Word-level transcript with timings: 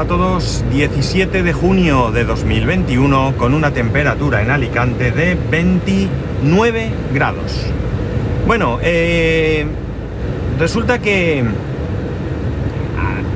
A 0.00 0.06
todos, 0.06 0.64
17 0.72 1.42
de 1.42 1.52
junio 1.52 2.10
de 2.10 2.24
2021 2.24 3.34
con 3.36 3.52
una 3.52 3.72
temperatura 3.72 4.40
en 4.40 4.50
Alicante 4.50 5.12
de 5.12 5.36
29 5.50 6.90
grados. 7.12 7.66
Bueno, 8.46 8.78
eh, 8.80 9.66
resulta 10.58 11.00
que 11.00 11.44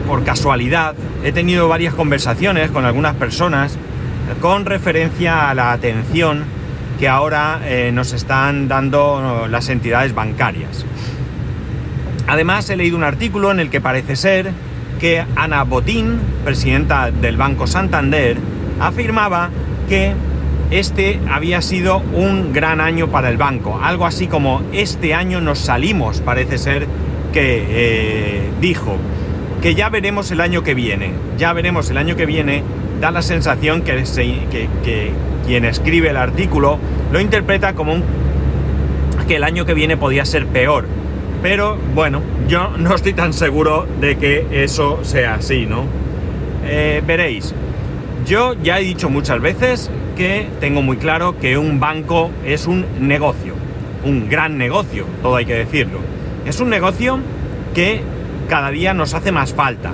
por 0.09 0.25
casualidad 0.25 0.95
he 1.23 1.33
tenido 1.33 1.69
varias 1.69 1.93
conversaciones 1.93 2.71
con 2.71 2.87
algunas 2.87 3.15
personas 3.17 3.77
con 4.41 4.65
referencia 4.65 5.51
a 5.51 5.55
la 5.55 5.71
atención 5.71 6.45
que 6.99 7.09
ahora 7.09 7.61
eh, 7.67 7.91
nos 7.93 8.15
están 8.15 8.69
dando 8.69 9.49
las 9.51 9.69
entidades 9.69 10.15
bancarias. 10.15 10.87
Además 12.27 12.71
he 12.71 12.77
leído 12.77 12.97
un 12.97 13.05
artículo 13.05 13.51
en 13.51 13.61
el 13.61 13.69
que 13.69 13.83
parece 13.83 14.17
ser 14.17 14.51
que 14.99 15.25
Ana 15.37 15.65
Botín, 15.65 16.19
presidenta 16.45 17.11
del 17.11 17.37
Banco 17.37 17.67
Santander, 17.67 18.37
afirmaba 18.81 19.51
que 19.89 20.15
este 20.71 21.21
había 21.31 21.63
sido 21.63 21.99
un 22.15 22.53
gran 22.53 22.81
año 22.81 23.09
para 23.09 23.29
el 23.29 23.37
banco. 23.37 23.79
Algo 23.83 24.07
así 24.07 24.27
como 24.27 24.63
este 24.73 25.15
año 25.15 25.41
nos 25.41 25.59
salimos, 25.59 26.21
parece 26.21 26.59
ser 26.59 26.87
que 27.33 27.65
eh, 27.69 28.51
dijo. 28.61 28.97
Que 29.63 29.75
ya 29.75 29.89
veremos 29.89 30.31
el 30.31 30.41
año 30.41 30.63
que 30.63 30.75
viene. 30.75 31.13
Ya 31.39 31.53
veremos 31.53 31.91
el 31.91 31.97
año 31.97 32.17
que 32.17 32.27
viene. 32.27 32.63
Da 33.01 33.11
la 33.11 33.23
sensación 33.23 33.83
que, 33.83 34.05
quien 35.47 35.65
escribe 35.65 36.11
el 36.11 36.17
artículo 36.17 36.79
lo 37.13 37.21
interpreta 37.21 37.75
como 37.75 37.95
un, 37.95 38.03
que 39.29 39.37
el 39.37 39.45
año 39.45 39.65
que 39.67 39.75
viene 39.75 39.97
podía 39.97 40.25
ser 40.25 40.47
peor 40.47 40.87
pero 41.45 41.77
bueno, 41.95 42.23
yo 42.49 42.71
no 42.79 42.95
estoy 42.95 43.13
tan 43.13 43.35
seguro 43.35 43.87
de 44.01 44.17
que 44.17 44.47
eso 44.51 45.01
sea 45.03 45.35
así, 45.35 45.67
¿no? 45.67 45.85
Eh, 46.65 47.03
veréis, 47.07 47.55
yo 48.25 48.55
ya 48.63 48.79
he 48.79 48.83
dicho 48.83 49.11
muchas 49.11 49.43
veces 49.43 49.91
que 50.17 50.49
tengo 50.59 50.81
muy 50.81 50.97
claro 50.97 51.39
que 51.39 51.59
un 51.59 51.81
banco 51.81 52.31
es 52.47 52.67
un 52.67 52.87
negocio, 52.99 53.53
un 54.07 54.31
gran 54.31 54.57
negocio, 54.57 55.05
todo 55.21 55.37
hay 55.37 55.45
que 55.45 55.53
decirlo. 55.55 55.99
Es 56.47 56.61
un 56.61 56.71
negocio 56.71 57.19
que 57.75 58.01
cada 58.49 58.71
día 58.71 58.95
nos 58.95 59.13
hace 59.13 59.31
más 59.31 59.53
falta. 59.53 59.91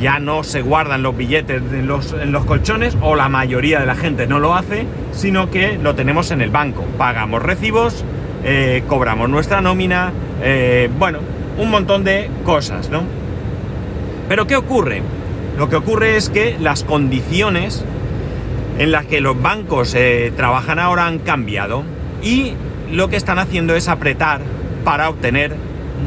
Ya 0.00 0.20
no 0.20 0.44
se 0.44 0.62
guardan 0.62 1.02
los 1.02 1.16
billetes 1.16 1.60
en 1.72 1.88
los, 1.88 2.44
colchones 2.46 2.96
o 3.02 3.16
la 3.16 3.28
mayoría 3.28 3.80
de 3.80 3.86
la 3.86 3.96
gente 3.96 4.28
no 4.28 4.38
lo 4.38 4.54
hace, 4.54 4.86
sino 5.10 5.50
que 5.50 5.76
lo 5.76 5.96
tenemos 5.96 6.30
en 6.30 6.40
el 6.40 6.50
banco. 6.50 6.84
Pagamos 6.96 7.42
recibos, 7.42 8.04
eh, 8.44 8.84
cobramos 8.86 9.28
nuestra 9.28 9.60
nómina, 9.60 10.12
eh, 10.42 10.88
bueno, 10.98 11.18
un 11.58 11.70
montón 11.70 12.04
de 12.04 12.30
cosas, 12.44 12.90
¿no? 12.90 13.02
Pero 14.28 14.46
¿qué 14.46 14.56
ocurre? 14.56 15.02
Lo 15.56 15.68
que 15.68 15.76
ocurre 15.76 16.16
es 16.16 16.28
que 16.30 16.56
las 16.60 16.84
condiciones 16.84 17.84
en 18.78 18.92
las 18.92 19.06
que 19.06 19.20
los 19.20 19.40
bancos 19.40 19.94
eh, 19.94 20.32
trabajan 20.36 20.78
ahora 20.78 21.06
han 21.06 21.18
cambiado 21.18 21.82
y 22.22 22.52
lo 22.92 23.08
que 23.08 23.16
están 23.16 23.38
haciendo 23.38 23.74
es 23.74 23.88
apretar 23.88 24.40
para 24.84 25.08
obtener 25.08 25.56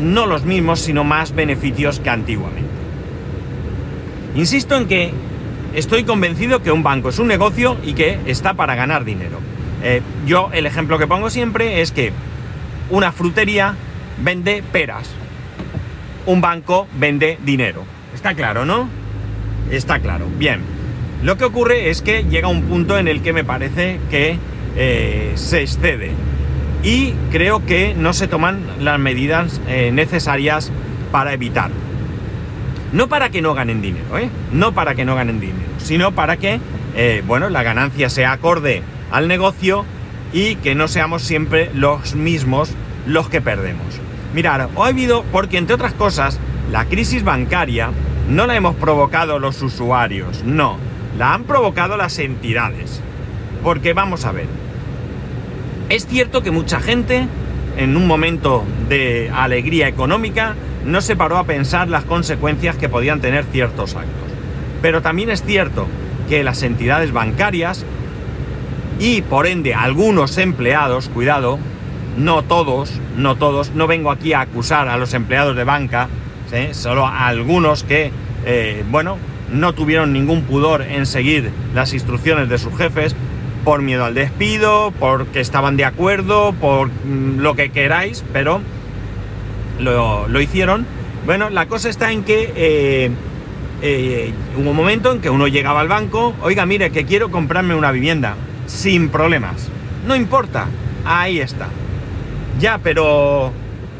no 0.01 0.25
los 0.25 0.45
mismos, 0.45 0.79
sino 0.79 1.03
más 1.03 1.35
beneficios 1.35 1.99
que 1.99 2.09
antiguamente. 2.09 2.69
Insisto 4.35 4.77
en 4.77 4.87
que 4.87 5.11
estoy 5.75 6.05
convencido 6.05 6.61
que 6.61 6.71
un 6.71 6.83
banco 6.83 7.09
es 7.09 7.19
un 7.19 7.27
negocio 7.27 7.75
y 7.83 7.93
que 7.93 8.19
está 8.25 8.53
para 8.53 8.75
ganar 8.75 9.03
dinero. 9.03 9.39
Eh, 9.83 10.01
yo 10.25 10.49
el 10.53 10.65
ejemplo 10.65 10.97
que 10.97 11.07
pongo 11.07 11.29
siempre 11.29 11.81
es 11.81 11.91
que 11.91 12.13
una 12.89 13.11
frutería 13.11 13.75
vende 14.19 14.63
peras, 14.71 15.09
un 16.25 16.41
banco 16.41 16.87
vende 16.99 17.37
dinero. 17.43 17.83
Está 18.13 18.33
claro, 18.33 18.65
¿no? 18.65 18.87
Está 19.71 19.99
claro. 19.99 20.27
Bien. 20.37 20.59
Lo 21.23 21.37
que 21.37 21.45
ocurre 21.45 21.89
es 21.89 22.01
que 22.01 22.23
llega 22.23 22.47
un 22.47 22.63
punto 22.63 22.97
en 22.97 23.07
el 23.07 23.21
que 23.21 23.31
me 23.31 23.43
parece 23.43 23.99
que 24.09 24.37
eh, 24.75 25.31
se 25.35 25.61
excede 25.61 26.11
y 26.83 27.13
creo 27.31 27.63
que 27.65 27.93
no 27.93 28.13
se 28.13 28.27
toman 28.27 28.61
las 28.79 28.99
medidas 28.99 29.61
eh, 29.67 29.91
necesarias 29.93 30.71
para 31.11 31.33
evitar. 31.33 31.69
No 32.91 33.07
para 33.07 33.29
que 33.29 33.41
no 33.41 33.53
ganen 33.53 33.81
dinero, 33.81 34.17
¿eh? 34.17 34.29
No 34.51 34.73
para 34.73 34.95
que 34.95 35.05
no 35.05 35.15
ganen 35.15 35.39
dinero, 35.39 35.69
sino 35.77 36.11
para 36.11 36.37
que, 36.37 36.59
bueno, 37.25 37.49
la 37.49 37.63
ganancia 37.63 38.09
sea 38.09 38.33
acorde 38.33 38.81
al 39.11 39.29
negocio 39.29 39.85
y 40.33 40.55
que 40.55 40.75
no 40.75 40.87
seamos 40.87 41.21
siempre 41.21 41.69
los 41.73 42.15
mismos 42.15 42.71
los 43.05 43.29
que 43.29 43.41
perdemos. 43.41 44.01
Mirar, 44.33 44.61
ha 44.61 44.85
habido, 44.85 45.23
porque 45.31 45.57
entre 45.57 45.75
otras 45.75 45.93
cosas, 45.93 46.39
la 46.71 46.85
crisis 46.85 47.23
bancaria 47.23 47.89
no 48.29 48.47
la 48.47 48.55
hemos 48.55 48.75
provocado 48.75 49.39
los 49.39 49.61
usuarios, 49.61 50.43
no, 50.45 50.77
la 51.17 51.33
han 51.33 51.43
provocado 51.43 51.97
las 51.97 52.17
entidades. 52.19 53.01
Porque 53.63 53.93
vamos 53.93 54.25
a 54.25 54.31
ver, 54.31 54.47
es 55.89 56.07
cierto 56.07 56.41
que 56.41 56.51
mucha 56.51 56.79
gente, 56.79 57.27
en 57.77 57.97
un 57.97 58.07
momento 58.07 58.63
de 58.87 59.29
alegría 59.33 59.89
económica, 59.89 60.55
no 60.85 61.01
se 61.01 61.17
paró 61.17 61.37
a 61.37 61.43
pensar 61.43 61.89
las 61.89 62.05
consecuencias 62.05 62.77
que 62.77 62.89
podían 62.89 63.19
tener 63.19 63.43
ciertos 63.51 63.95
actos. 63.95 64.31
Pero 64.81 65.01
también 65.01 65.29
es 65.29 65.43
cierto 65.43 65.87
que 66.29 66.43
las 66.43 66.63
entidades 66.63 67.11
bancarias 67.11 67.85
y 68.99 69.21
por 69.21 69.47
ende 69.47 69.73
algunos 69.73 70.37
empleados, 70.37 71.09
cuidado, 71.09 71.59
no 72.17 72.43
todos, 72.43 72.91
no 73.17 73.35
todos, 73.35 73.71
no 73.71 73.87
vengo 73.87 74.11
aquí 74.11 74.33
a 74.33 74.41
acusar 74.41 74.87
a 74.87 74.97
los 74.97 75.13
empleados 75.13 75.55
de 75.55 75.63
banca, 75.63 76.09
solo 76.73 77.05
a 77.05 77.27
algunos 77.27 77.83
que, 77.83 78.11
eh, 78.45 78.83
bueno, 78.89 79.17
no 79.51 79.73
tuvieron 79.73 80.13
ningún 80.13 80.43
pudor 80.43 80.81
en 80.81 81.05
seguir 81.05 81.51
las 81.73 81.93
instrucciones 81.93 82.49
de 82.49 82.57
sus 82.57 82.75
jefes 82.77 83.15
por 83.63 83.81
miedo 83.81 84.05
al 84.05 84.13
despido, 84.13 84.91
porque 84.99 85.39
estaban 85.39 85.77
de 85.77 85.85
acuerdo, 85.85 86.53
por 86.53 86.87
mm, 86.87 87.39
lo 87.39 87.55
que 87.55 87.69
queráis, 87.69 88.23
pero 88.33 88.61
lo, 89.79 90.41
hicieron. 90.41 90.85
Bueno, 91.25 91.49
la 91.49 91.67
cosa 91.67 91.89
está 91.89 92.11
en 92.11 92.23
que 92.23 92.51
eh, 92.55 93.11
eh, 93.81 94.33
hubo 94.57 94.71
un 94.71 94.75
momento 94.75 95.11
en 95.11 95.21
que 95.21 95.29
uno 95.29 95.47
llegaba 95.47 95.81
al 95.81 95.87
banco, 95.87 96.33
oiga, 96.41 96.65
mire, 96.65 96.91
que 96.91 97.05
quiero 97.05 97.29
comprarme 97.29 97.75
una 97.75 97.91
vivienda 97.91 98.35
sin 98.65 99.09
problemas. 99.09 99.69
No 100.07 100.15
importa, 100.15 100.67
ahí 101.05 101.39
está. 101.39 101.67
Ya, 102.61 102.77
pero 102.77 103.51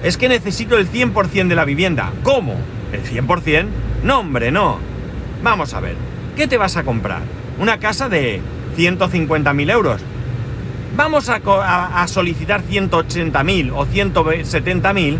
es 0.03 0.17
que 0.17 0.29
necesito 0.29 0.77
el 0.77 0.87
100% 0.87 1.47
de 1.47 1.55
la 1.55 1.65
vivienda. 1.65 2.11
¿Cómo? 2.21 2.53
¿El 2.93 3.03
100%? 3.03 3.65
No, 4.03 4.19
hombre, 4.19 4.51
no. 4.51 4.77
Vamos 5.43 5.73
a 5.73 5.79
ver, 5.79 5.95
¿qué 6.35 6.47
te 6.47 6.59
vas 6.59 6.77
a 6.77 6.83
comprar? 6.83 7.23
¿Una 7.59 7.79
casa 7.79 8.07
de 8.07 8.39
150.000 8.77 9.71
euros? 9.71 10.01
Vamos 10.95 11.27
a, 11.29 12.07
solicitar 12.07 12.61
180.000 12.61 13.71
o 13.73 13.87
170.000 13.87 15.17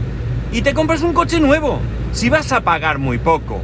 y 0.52 0.62
te 0.62 0.75
compras 0.75 1.02
un 1.02 1.13
coche 1.13 1.40
nuevo, 1.40 1.79
si 2.12 2.29
vas 2.29 2.52
a 2.52 2.62
pagar 2.62 3.00
muy 3.00 3.18
poco. 3.18 3.62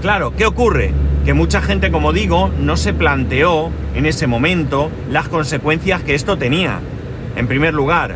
Claro, 0.00 0.32
¿qué 0.34 0.46
ocurre? 0.46 0.94
que 1.24 1.34
mucha 1.34 1.60
gente, 1.60 1.90
como 1.90 2.14
digo, 2.14 2.50
no 2.58 2.78
se 2.78 2.94
planteó 2.94 3.70
en 3.94 4.06
ese 4.06 4.26
momento 4.26 4.90
las 5.10 5.28
consecuencias 5.28 6.02
que 6.02 6.14
esto 6.14 6.38
tenía. 6.38 6.80
En 7.36 7.46
primer 7.46 7.74
lugar, 7.74 8.14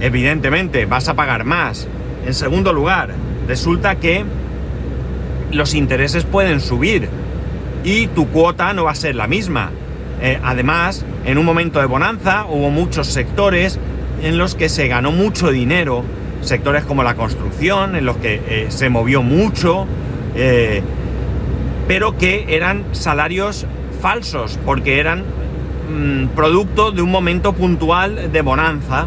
evidentemente 0.00 0.86
vas 0.86 1.08
a 1.08 1.14
pagar 1.14 1.44
más. 1.44 1.88
En 2.26 2.34
segundo 2.34 2.72
lugar, 2.72 3.10
resulta 3.46 3.96
que 3.96 4.24
los 5.52 5.74
intereses 5.74 6.24
pueden 6.24 6.60
subir 6.60 7.08
y 7.84 8.08
tu 8.08 8.28
cuota 8.28 8.72
no 8.72 8.84
va 8.84 8.92
a 8.92 8.96
ser 8.96 9.14
la 9.14 9.26
misma. 9.26 9.70
Eh, 10.20 10.38
además, 10.42 11.04
en 11.24 11.38
un 11.38 11.44
momento 11.44 11.78
de 11.78 11.86
bonanza 11.86 12.46
hubo 12.46 12.70
muchos 12.70 13.06
sectores 13.06 13.78
en 14.22 14.38
los 14.38 14.54
que 14.54 14.68
se 14.68 14.88
ganó 14.88 15.12
mucho 15.12 15.50
dinero, 15.50 16.02
sectores 16.40 16.84
como 16.84 17.02
la 17.02 17.14
construcción, 17.14 17.96
en 17.96 18.06
los 18.06 18.16
que 18.16 18.40
eh, 18.48 18.66
se 18.70 18.88
movió 18.88 19.22
mucho, 19.22 19.86
eh, 20.34 20.82
pero 21.86 22.16
que 22.16 22.46
eran 22.48 22.84
salarios 22.92 23.66
falsos, 24.00 24.58
porque 24.64 24.98
eran 24.98 25.24
mm, 25.88 26.28
producto 26.34 26.90
de 26.90 27.02
un 27.02 27.10
momento 27.10 27.52
puntual 27.52 28.32
de 28.32 28.42
bonanza. 28.42 29.06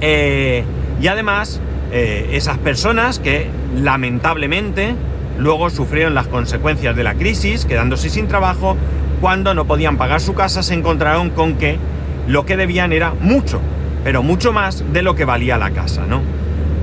Eh, 0.00 0.64
y 1.00 1.06
además, 1.06 1.60
eh, 1.92 2.30
esas 2.32 2.58
personas 2.58 3.18
que 3.18 3.48
lamentablemente 3.74 4.94
luego 5.38 5.70
sufrieron 5.70 6.14
las 6.14 6.26
consecuencias 6.26 6.94
de 6.96 7.04
la 7.04 7.14
crisis, 7.14 7.64
quedándose 7.64 8.10
sin 8.10 8.28
trabajo, 8.28 8.76
cuando 9.20 9.54
no 9.54 9.66
podían 9.66 9.96
pagar 9.96 10.20
su 10.20 10.34
casa, 10.34 10.62
se 10.62 10.74
encontraron 10.74 11.30
con 11.30 11.54
que 11.54 11.78
lo 12.26 12.46
que 12.46 12.56
debían 12.56 12.92
era 12.92 13.12
mucho, 13.20 13.60
pero 14.04 14.22
mucho 14.22 14.52
más 14.52 14.84
de 14.92 15.02
lo 15.02 15.14
que 15.14 15.24
valía 15.24 15.58
la 15.58 15.70
casa, 15.70 16.06
¿no? 16.06 16.20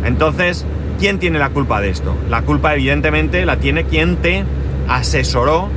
Entonces, 0.03 0.65
¿Quién 0.99 1.19
tiene 1.19 1.37
la 1.37 1.49
culpa 1.49 1.79
de 1.79 1.89
esto? 1.89 2.15
La 2.27 2.41
culpa 2.41 2.73
evidentemente 2.73 3.45
la 3.45 3.57
tiene 3.57 3.83
quien 3.83 4.15
te 4.15 4.43
asesoró 4.87 5.69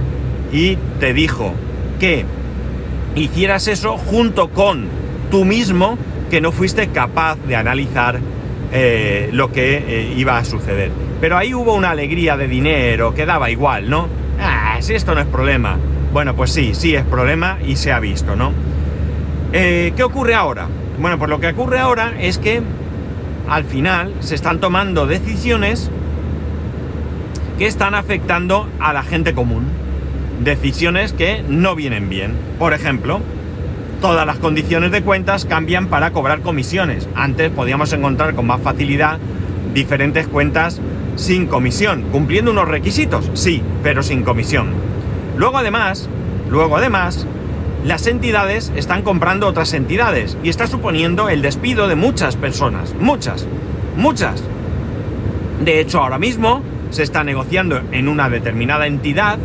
y 0.51 0.77
te 0.99 1.13
dijo 1.13 1.53
que 1.99 2.25
hicieras 3.15 3.69
eso 3.69 3.99
junto 3.99 4.51
con 4.51 4.89
tú 5.31 5.45
mismo 5.45 5.99
que 6.31 6.41
no 6.41 6.53
fuiste 6.53 6.89
capaz 6.89 7.37
de 7.47 7.57
analizar 7.57 8.21
eh, 8.73 9.31
lo 9.33 9.51
que 9.51 9.77
eh, 9.79 10.15
iba 10.17 10.39
a 10.39 10.45
suceder. 10.45 10.91
pero 11.21 11.37
ahí 11.37 11.53
hubo 11.53 11.75
una 11.75 11.91
alegría 11.91 12.37
de 12.37 12.49
dinero 12.49 13.15
que 13.15 13.27
daba 13.27 13.51
igual, 13.51 13.91
¿no? 13.91 14.09
Ah, 14.41 14.79
si 14.81 14.95
esto 14.95 15.15
no 15.15 15.21
es 15.21 15.27
problema. 15.27 15.77
Bueno, 16.13 16.35
pues 16.35 16.53
sí, 16.53 16.75
sí 16.75 16.95
es 16.95 17.05
problema 17.05 17.59
y 17.67 17.77
se 17.77 17.93
ha 17.93 18.01
visto, 18.01 18.37
¿no? 18.37 18.53
Eh, 19.53 19.93
¿Qué 19.97 20.03
ocurre 20.03 20.35
ahora? 20.35 20.69
Bueno, 20.99 21.19
pues 21.19 21.29
lo 21.29 21.41
que 21.41 21.49
ocurre 21.49 21.79
ahora 21.79 22.15
es 22.19 22.39
que 22.39 22.63
al 23.49 23.65
final 23.65 24.15
se 24.21 24.35
están 24.35 24.61
tomando 24.61 25.07
decisiones 25.07 25.91
que 27.59 27.67
están 27.67 27.95
afectando 27.95 28.69
a 28.79 28.93
la 28.93 29.03
gente 29.03 29.35
común. 29.35 29.67
Decisiones 30.43 31.13
que 31.13 31.45
no 31.47 31.75
vienen 31.75 32.09
bien. 32.09 32.33
Por 32.59 32.73
ejemplo, 32.73 33.21
todas 34.01 34.25
las 34.25 34.39
condiciones 34.39 34.91
de 34.91 35.03
cuentas 35.03 35.45
cambian 35.45 35.89
para 35.89 36.13
cobrar 36.13 36.41
comisiones. 36.41 37.11
Antes 37.15 37.51
podíamos 37.51 37.93
encontrar 37.93 38.35
con 38.35 38.47
más 38.47 38.63
facilidad 38.63 39.19
diferentes 39.75 40.27
cuentas 40.27 40.81
sin 41.17 41.47
comisión, 41.47 42.05
cumpliendo 42.11 42.53
unos 42.53 42.69
requisitos, 42.69 43.31
sí, 43.35 43.63
pero 43.83 44.03
sin 44.03 44.23
comisión. 44.23 44.69
Luego 45.37 45.59
además, 45.59 46.09
luego 46.49 46.79
además, 46.79 47.27
las 47.85 48.07
entidades 48.07 48.73
están 48.77 49.03
comprando 49.03 49.47
otras 49.47 49.75
entidades 49.75 50.39
y 50.43 50.49
está 50.49 50.67
suponiendo 50.67 51.29
el 51.29 51.43
despido 51.43 51.87
de 51.87 51.97
muchas 51.97 52.37
personas, 52.37 52.95
muchas, 52.99 53.47
muchas. 53.95 54.43
De 55.63 55.81
hecho, 55.81 56.01
ahora 56.03 56.19
mismo 56.19 56.63
se 56.89 57.03
está 57.03 57.25
negociando 57.25 57.83
en 57.93 58.09
una 58.09 58.31
determinada 58.31 58.87
entidad 58.87 59.39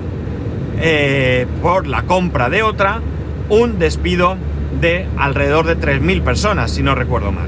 eh, 0.79 1.47
por 1.61 1.87
la 1.87 2.03
compra 2.03 2.49
de 2.49 2.63
otra 2.63 3.01
un 3.49 3.79
despido 3.79 4.37
de 4.81 5.07
alrededor 5.17 5.65
de 5.65 5.77
3.000 5.77 6.21
personas, 6.21 6.71
si 6.71 6.83
no 6.83 6.95
recuerdo 6.95 7.31
mal. 7.31 7.47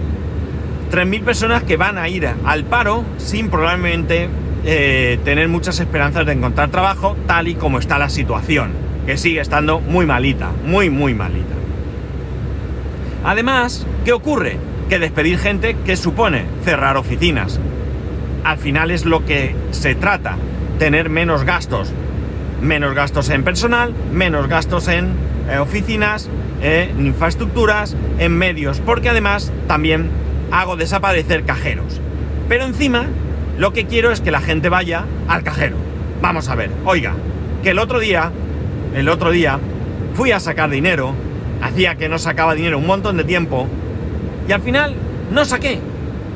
3.000 0.92 1.24
personas 1.24 1.64
que 1.64 1.78
van 1.78 1.98
a 1.98 2.08
ir 2.08 2.28
al 2.46 2.64
paro 2.64 3.04
sin 3.18 3.50
probablemente 3.50 4.30
eh, 4.66 5.20
tener 5.24 5.48
muchas 5.50 5.80
esperanzas 5.80 6.26
de 6.26 6.34
encontrar 6.34 6.70
trabajo, 6.70 7.16
tal 7.26 7.48
y 7.48 7.56
como 7.56 7.80
está 7.80 7.98
la 7.98 8.10
situación, 8.10 8.72
que 9.06 9.18
sigue 9.18 9.42
estando 9.42 9.80
muy 9.80 10.06
malita, 10.06 10.52
muy, 10.66 10.90
muy 10.90 11.14
malita. 11.14 11.56
Además, 13.24 13.86
¿qué 14.06 14.14
ocurre? 14.14 14.58
Que 14.90 15.00
despedir 15.00 15.38
gente, 15.38 15.76
que 15.86 15.98
supone? 15.98 16.46
Cerrar 16.64 16.96
oficinas. 16.98 17.60
Al 18.44 18.58
final 18.58 18.92
es 18.92 19.06
lo 19.06 19.26
que 19.26 19.54
se 19.72 19.96
trata, 19.96 20.38
tener 20.80 21.10
menos 21.10 21.44
gastos. 21.44 21.92
Menos 22.62 22.96
gastos 22.96 23.30
en 23.30 23.44
personal, 23.44 23.94
menos 24.12 24.48
gastos 24.48 24.88
en 24.88 25.12
eh, 25.50 25.60
oficinas, 25.60 26.30
en 26.62 27.06
infraestructuras, 27.06 27.96
en 28.20 28.38
medios, 28.38 28.80
porque 28.80 29.10
además 29.10 29.52
también 29.68 30.10
hago 30.52 30.76
desaparecer 30.76 31.44
cajeros. 31.44 32.02
Pero 32.50 32.66
encima, 32.66 33.06
lo 33.58 33.74
que 33.74 33.86
quiero 33.86 34.12
es 34.12 34.22
que 34.22 34.32
la 34.32 34.42
gente 34.42 34.70
vaya 34.70 35.06
al 35.28 35.44
cajero. 35.44 35.78
Vamos 36.22 36.50
a 36.50 36.56
ver, 36.56 36.72
oiga, 36.86 37.14
que 37.64 37.72
el 37.72 37.80
otro 37.80 38.00
día, 38.00 38.32
el 38.96 39.10
otro 39.10 39.32
día, 39.32 39.60
fui 40.16 40.32
a 40.32 40.40
sacar 40.40 40.70
dinero, 40.70 41.14
hacía 41.62 41.96
que 41.96 42.10
no 42.10 42.18
sacaba 42.18 42.56
dinero 42.56 42.80
un 42.80 42.88
montón 42.88 43.18
de 43.18 43.24
tiempo, 43.24 43.68
y 44.48 44.52
al 44.52 44.62
final 44.62 44.96
no 45.32 45.46
saqué, 45.46 45.80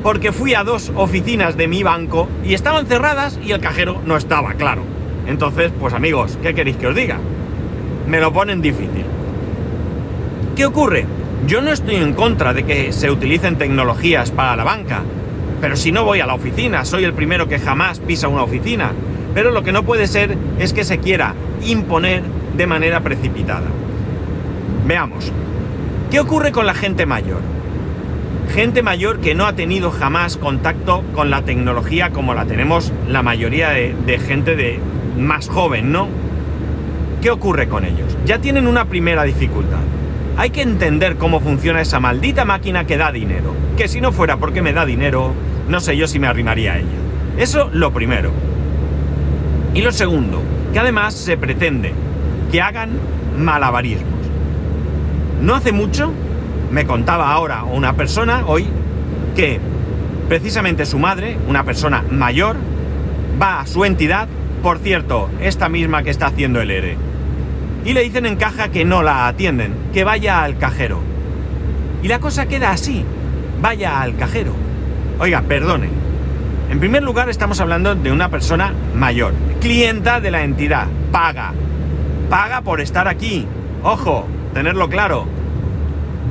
porque 0.02 0.32
fui 0.32 0.54
a 0.54 0.62
dos 0.62 0.92
oficinas 0.94 1.56
de 1.56 1.68
mi 1.68 1.82
banco 1.82 2.28
y 2.44 2.54
estaban 2.54 2.86
cerradas 2.86 3.38
y 3.42 3.52
el 3.52 3.60
cajero 3.60 4.00
no 4.04 4.16
estaba, 4.16 4.54
claro. 4.54 4.91
Entonces, 5.26 5.72
pues 5.78 5.94
amigos, 5.94 6.38
¿qué 6.42 6.54
queréis 6.54 6.76
que 6.76 6.88
os 6.88 6.96
diga? 6.96 7.18
Me 8.06 8.20
lo 8.20 8.32
ponen 8.32 8.60
difícil. 8.60 9.04
¿Qué 10.56 10.66
ocurre? 10.66 11.06
Yo 11.46 11.60
no 11.60 11.72
estoy 11.72 11.96
en 11.96 12.12
contra 12.12 12.52
de 12.52 12.64
que 12.64 12.92
se 12.92 13.10
utilicen 13.10 13.56
tecnologías 13.56 14.30
para 14.30 14.54
la 14.56 14.64
banca, 14.64 15.02
pero 15.60 15.76
si 15.76 15.92
no 15.92 16.04
voy 16.04 16.20
a 16.20 16.26
la 16.26 16.34
oficina, 16.34 16.84
soy 16.84 17.04
el 17.04 17.12
primero 17.12 17.48
que 17.48 17.58
jamás 17.58 18.00
pisa 18.00 18.28
una 18.28 18.42
oficina. 18.42 18.90
Pero 19.34 19.50
lo 19.50 19.62
que 19.62 19.72
no 19.72 19.84
puede 19.84 20.06
ser 20.06 20.36
es 20.58 20.72
que 20.72 20.84
se 20.84 20.98
quiera 20.98 21.34
imponer 21.64 22.22
de 22.56 22.66
manera 22.66 23.00
precipitada. 23.00 23.66
Veamos, 24.86 25.32
¿qué 26.10 26.20
ocurre 26.20 26.52
con 26.52 26.66
la 26.66 26.74
gente 26.74 27.06
mayor? 27.06 27.40
Gente 28.52 28.82
mayor 28.82 29.20
que 29.20 29.34
no 29.34 29.46
ha 29.46 29.54
tenido 29.54 29.90
jamás 29.90 30.36
contacto 30.36 31.02
con 31.14 31.30
la 31.30 31.42
tecnología 31.42 32.10
como 32.10 32.34
la 32.34 32.44
tenemos 32.44 32.92
la 33.08 33.22
mayoría 33.22 33.70
de, 33.70 34.18
gente 34.18 34.56
de 34.56 34.80
más 35.16 35.48
joven, 35.48 35.92
¿no? 35.92 36.08
¿Qué 37.20 37.30
ocurre 37.30 37.68
con 37.68 37.84
ellos? 37.84 38.16
Ya 38.24 38.38
tienen 38.38 38.66
una 38.66 38.86
primera 38.86 39.22
dificultad 39.24 39.80
hay 40.36 40.50
que 40.50 40.62
entender 40.62 41.16
cómo 41.16 41.40
funciona 41.40 41.80
esa 41.80 42.00
maldita 42.00 42.44
máquina 42.44 42.86
que 42.86 42.96
da 42.96 43.12
dinero. 43.12 43.54
Que 43.76 43.88
si 43.88 44.00
no 44.00 44.12
fuera 44.12 44.38
porque 44.38 44.62
me 44.62 44.72
da 44.72 44.86
dinero, 44.86 45.32
no 45.68 45.80
sé 45.80 45.96
yo 45.96 46.06
si 46.06 46.18
me 46.18 46.26
arrimaría 46.26 46.74
a 46.74 46.78
ella. 46.78 46.88
Eso 47.36 47.70
lo 47.72 47.92
primero. 47.92 48.30
Y 49.74 49.82
lo 49.82 49.92
segundo, 49.92 50.42
que 50.72 50.78
además 50.78 51.14
se 51.14 51.36
pretende 51.36 51.92
que 52.50 52.60
hagan 52.60 52.90
malabarismos. 53.38 54.12
No 55.40 55.54
hace 55.54 55.72
mucho 55.72 56.12
me 56.70 56.86
contaba 56.86 57.32
ahora 57.32 57.64
una 57.64 57.94
persona 57.94 58.44
hoy 58.46 58.66
que 59.36 59.60
precisamente 60.28 60.86
su 60.86 60.98
madre, 60.98 61.36
una 61.46 61.64
persona 61.64 62.02
mayor, 62.10 62.56
va 63.40 63.60
a 63.60 63.66
su 63.66 63.84
entidad, 63.84 64.28
por 64.62 64.78
cierto, 64.78 65.28
esta 65.40 65.68
misma 65.68 66.04
que 66.04 66.10
está 66.10 66.26
haciendo 66.26 66.60
el 66.60 66.70
ERE 66.70 66.96
y 67.84 67.92
le 67.94 68.02
dicen 68.02 68.26
en 68.26 68.36
caja 68.36 68.68
que 68.68 68.84
no 68.84 69.02
la 69.02 69.26
atienden, 69.26 69.74
que 69.92 70.04
vaya 70.04 70.42
al 70.42 70.56
cajero. 70.56 71.00
Y 72.02 72.08
la 72.08 72.20
cosa 72.20 72.46
queda 72.46 72.70
así, 72.70 73.04
vaya 73.60 74.00
al 74.00 74.16
cajero. 74.16 74.52
Oiga, 75.18 75.42
perdone. 75.42 75.88
En 76.70 76.78
primer 76.78 77.02
lugar 77.02 77.28
estamos 77.28 77.60
hablando 77.60 77.94
de 77.94 78.12
una 78.12 78.28
persona 78.28 78.72
mayor, 78.94 79.34
clienta 79.60 80.20
de 80.20 80.30
la 80.30 80.44
entidad, 80.44 80.86
paga. 81.10 81.52
Paga 82.30 82.62
por 82.62 82.80
estar 82.80 83.08
aquí. 83.08 83.46
Ojo, 83.82 84.26
tenerlo 84.54 84.88
claro. 84.88 85.26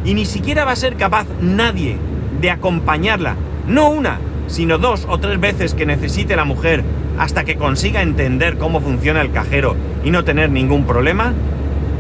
Y 0.03 0.13
ni 0.13 0.25
siquiera 0.25 0.65
va 0.65 0.71
a 0.71 0.77
ser 0.77 0.95
capaz 0.95 1.27
nadie 1.41 1.97
de 2.39 2.49
acompañarla. 2.49 3.35
No 3.67 3.89
una, 3.89 4.17
sino 4.47 4.77
dos 4.77 5.05
o 5.07 5.19
tres 5.19 5.39
veces 5.39 5.73
que 5.73 5.85
necesite 5.85 6.35
la 6.35 6.45
mujer 6.45 6.83
hasta 7.17 7.43
que 7.43 7.55
consiga 7.55 8.01
entender 8.01 8.57
cómo 8.57 8.81
funciona 8.81 9.21
el 9.21 9.31
cajero 9.31 9.75
y 10.03 10.11
no 10.11 10.23
tener 10.23 10.49
ningún 10.49 10.85
problema? 10.85 11.33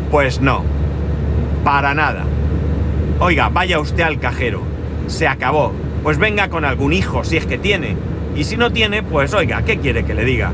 Pues 0.09 0.41
no, 0.41 0.63
para 1.63 1.93
nada. 1.93 2.23
Oiga, 3.19 3.49
vaya 3.49 3.79
usted 3.79 4.03
al 4.03 4.19
cajero. 4.19 4.61
Se 5.07 5.27
acabó. 5.27 5.73
Pues 6.03 6.17
venga 6.17 6.49
con 6.49 6.65
algún 6.65 6.93
hijo, 6.93 7.23
si 7.23 7.37
es 7.37 7.45
que 7.45 7.57
tiene. 7.57 7.95
Y 8.35 8.45
si 8.45 8.57
no 8.57 8.71
tiene, 8.71 9.03
pues 9.03 9.33
oiga, 9.33 9.61
¿qué 9.61 9.77
quiere 9.77 10.03
que 10.03 10.15
le 10.15 10.25
diga? 10.25 10.51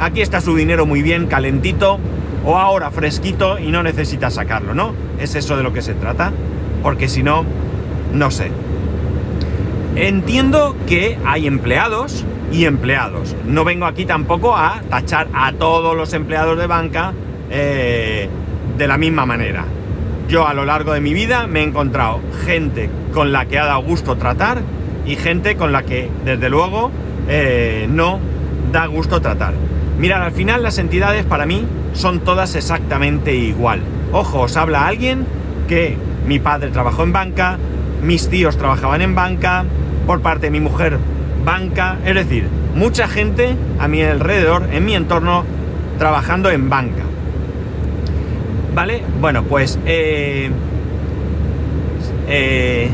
Aquí 0.00 0.22
está 0.22 0.40
su 0.40 0.56
dinero 0.56 0.86
muy 0.86 1.02
bien, 1.02 1.26
calentito, 1.26 1.98
o 2.44 2.56
ahora 2.56 2.90
fresquito 2.90 3.58
y 3.58 3.70
no 3.70 3.82
necesita 3.82 4.30
sacarlo, 4.30 4.74
¿no? 4.74 4.94
¿Es 5.20 5.34
eso 5.34 5.56
de 5.56 5.62
lo 5.62 5.72
que 5.72 5.82
se 5.82 5.94
trata? 5.94 6.32
Porque 6.82 7.08
si 7.08 7.22
no, 7.22 7.44
no 8.14 8.30
sé. 8.30 8.50
Entiendo 9.96 10.76
que 10.86 11.18
hay 11.26 11.46
empleados 11.46 12.24
y 12.52 12.64
empleados. 12.64 13.36
No 13.46 13.64
vengo 13.64 13.86
aquí 13.86 14.04
tampoco 14.04 14.56
a 14.56 14.80
tachar 14.88 15.28
a 15.32 15.52
todos 15.52 15.96
los 15.96 16.12
empleados 16.12 16.58
de 16.58 16.66
banca 16.66 17.12
eh, 17.50 18.28
de 18.76 18.88
la 18.88 18.98
misma 18.98 19.26
manera. 19.26 19.64
Yo 20.28 20.46
a 20.46 20.54
lo 20.54 20.64
largo 20.64 20.92
de 20.92 21.00
mi 21.00 21.14
vida 21.14 21.46
me 21.46 21.60
he 21.60 21.62
encontrado 21.62 22.20
gente 22.44 22.90
con 23.12 23.32
la 23.32 23.46
que 23.46 23.58
ha 23.58 23.66
dado 23.66 23.82
gusto 23.82 24.16
tratar 24.16 24.62
y 25.06 25.16
gente 25.16 25.56
con 25.56 25.72
la 25.72 25.82
que 25.84 26.10
desde 26.24 26.50
luego 26.50 26.90
eh, 27.28 27.86
no 27.90 28.20
da 28.72 28.86
gusto 28.86 29.20
tratar. 29.20 29.54
Mirad, 29.98 30.22
al 30.22 30.32
final 30.32 30.62
las 30.62 30.78
entidades 30.78 31.24
para 31.24 31.46
mí 31.46 31.64
son 31.94 32.20
todas 32.20 32.54
exactamente 32.54 33.34
igual. 33.34 33.80
Ojo, 34.12 34.40
os 34.42 34.56
habla 34.56 34.86
alguien 34.86 35.26
que 35.66 35.96
mi 36.26 36.38
padre 36.38 36.70
trabajó 36.70 37.02
en 37.02 37.12
banca, 37.12 37.58
mis 38.02 38.28
tíos 38.28 38.56
trabajaban 38.56 39.02
en 39.02 39.14
banca, 39.14 39.64
por 40.06 40.20
parte 40.22 40.46
de 40.46 40.50
mi 40.50 40.60
mujer 40.60 40.98
banca, 41.44 41.96
es 42.04 42.14
decir, 42.14 42.48
mucha 42.74 43.08
gente 43.08 43.56
a 43.78 43.88
mi 43.88 44.02
alrededor, 44.02 44.68
en 44.72 44.84
mi 44.84 44.94
entorno, 44.94 45.44
trabajando 45.98 46.50
en 46.50 46.68
banca. 46.68 47.02
¿Vale? 48.74 49.02
Bueno, 49.20 49.42
pues... 49.44 49.78
Eh, 49.86 50.50
eh, 52.28 52.90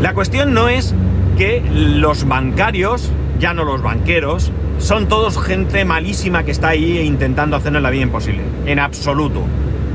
la 0.00 0.14
cuestión 0.14 0.54
no 0.54 0.68
es 0.68 0.94
que 1.36 1.62
los 1.72 2.26
bancarios, 2.26 3.10
ya 3.38 3.54
no 3.54 3.64
los 3.64 3.82
banqueros, 3.82 4.52
son 4.78 5.08
todos 5.08 5.40
gente 5.40 5.84
malísima 5.84 6.44
que 6.44 6.50
está 6.50 6.70
ahí 6.70 6.98
intentando 6.98 7.56
hacernos 7.56 7.82
la 7.82 7.90
vida 7.90 8.02
imposible. 8.02 8.42
En 8.66 8.78
absoluto. 8.78 9.42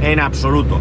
En 0.01 0.19
absoluto. 0.19 0.79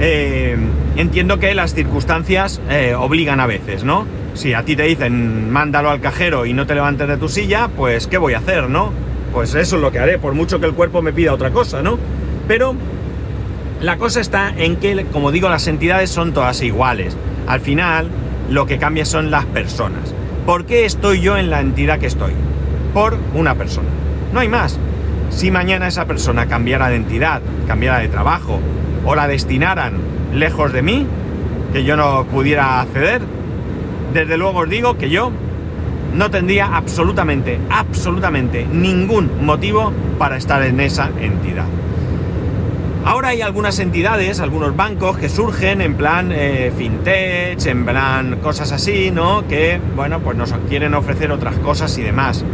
Eh, 0.00 0.56
entiendo 0.96 1.38
que 1.38 1.54
las 1.54 1.74
circunstancias 1.74 2.60
eh, 2.68 2.94
obligan 2.94 3.40
a 3.40 3.46
veces, 3.46 3.84
¿no? 3.84 4.06
Si 4.34 4.52
a 4.52 4.64
ti 4.64 4.74
te 4.74 4.82
dicen 4.82 5.50
mándalo 5.52 5.90
al 5.90 6.00
cajero 6.00 6.46
y 6.46 6.52
no 6.52 6.66
te 6.66 6.74
levantes 6.74 7.06
de 7.06 7.16
tu 7.16 7.28
silla, 7.28 7.68
pues 7.68 8.06
¿qué 8.06 8.18
voy 8.18 8.34
a 8.34 8.38
hacer, 8.38 8.68
no? 8.68 8.92
Pues 9.32 9.54
eso 9.54 9.76
es 9.76 9.82
lo 9.82 9.92
que 9.92 10.00
haré, 10.00 10.18
por 10.18 10.34
mucho 10.34 10.60
que 10.60 10.66
el 10.66 10.74
cuerpo 10.74 11.02
me 11.02 11.12
pida 11.12 11.32
otra 11.32 11.50
cosa, 11.50 11.82
¿no? 11.82 11.98
Pero 12.48 12.74
la 13.80 13.96
cosa 13.96 14.20
está 14.20 14.52
en 14.56 14.76
que, 14.76 15.06
como 15.12 15.30
digo, 15.30 15.48
las 15.48 15.66
entidades 15.66 16.10
son 16.10 16.32
todas 16.32 16.62
iguales. 16.62 17.16
Al 17.46 17.60
final, 17.60 18.08
lo 18.50 18.66
que 18.66 18.78
cambia 18.78 19.04
son 19.04 19.30
las 19.30 19.44
personas. 19.46 20.14
¿Por 20.46 20.66
qué 20.66 20.84
estoy 20.84 21.20
yo 21.20 21.36
en 21.36 21.50
la 21.50 21.60
entidad 21.60 21.98
que 21.98 22.06
estoy? 22.06 22.32
Por 22.92 23.16
una 23.34 23.54
persona. 23.54 23.88
No 24.32 24.40
hay 24.40 24.48
más. 24.48 24.78
Si 25.30 25.50
mañana 25.50 25.88
esa 25.88 26.06
persona 26.06 26.46
cambiara 26.46 26.88
de 26.88 26.96
entidad, 26.96 27.40
cambiara 27.66 27.98
de 27.98 28.08
trabajo 28.08 28.60
o 29.04 29.14
la 29.14 29.28
destinaran 29.28 29.94
lejos 30.34 30.72
de 30.72 30.82
mí, 30.82 31.06
que 31.72 31.84
yo 31.84 31.96
no 31.96 32.24
pudiera 32.24 32.80
acceder, 32.80 33.22
desde 34.12 34.36
luego 34.36 34.60
os 34.60 34.68
digo 34.68 34.96
que 34.96 35.10
yo 35.10 35.32
no 36.14 36.30
tendría 36.30 36.76
absolutamente, 36.76 37.58
absolutamente 37.70 38.66
ningún 38.70 39.44
motivo 39.44 39.92
para 40.18 40.36
estar 40.36 40.62
en 40.62 40.80
esa 40.80 41.10
entidad. 41.20 41.66
Ahora 43.04 43.28
hay 43.28 43.42
algunas 43.42 43.78
entidades, 43.80 44.40
algunos 44.40 44.74
bancos 44.76 45.18
que 45.18 45.28
surgen 45.28 45.82
en 45.82 45.94
plan 45.94 46.30
eh, 46.32 46.72
fintech, 46.74 47.66
en 47.66 47.84
plan 47.84 48.38
cosas 48.42 48.72
así, 48.72 49.10
¿no? 49.10 49.46
Que, 49.46 49.78
bueno, 49.94 50.20
pues 50.20 50.38
nos 50.38 50.52
quieren 50.70 50.94
ofrecer 50.94 51.30
otras 51.30 51.56
cosas 51.56 51.98
y 51.98 52.02
demás. 52.02 52.44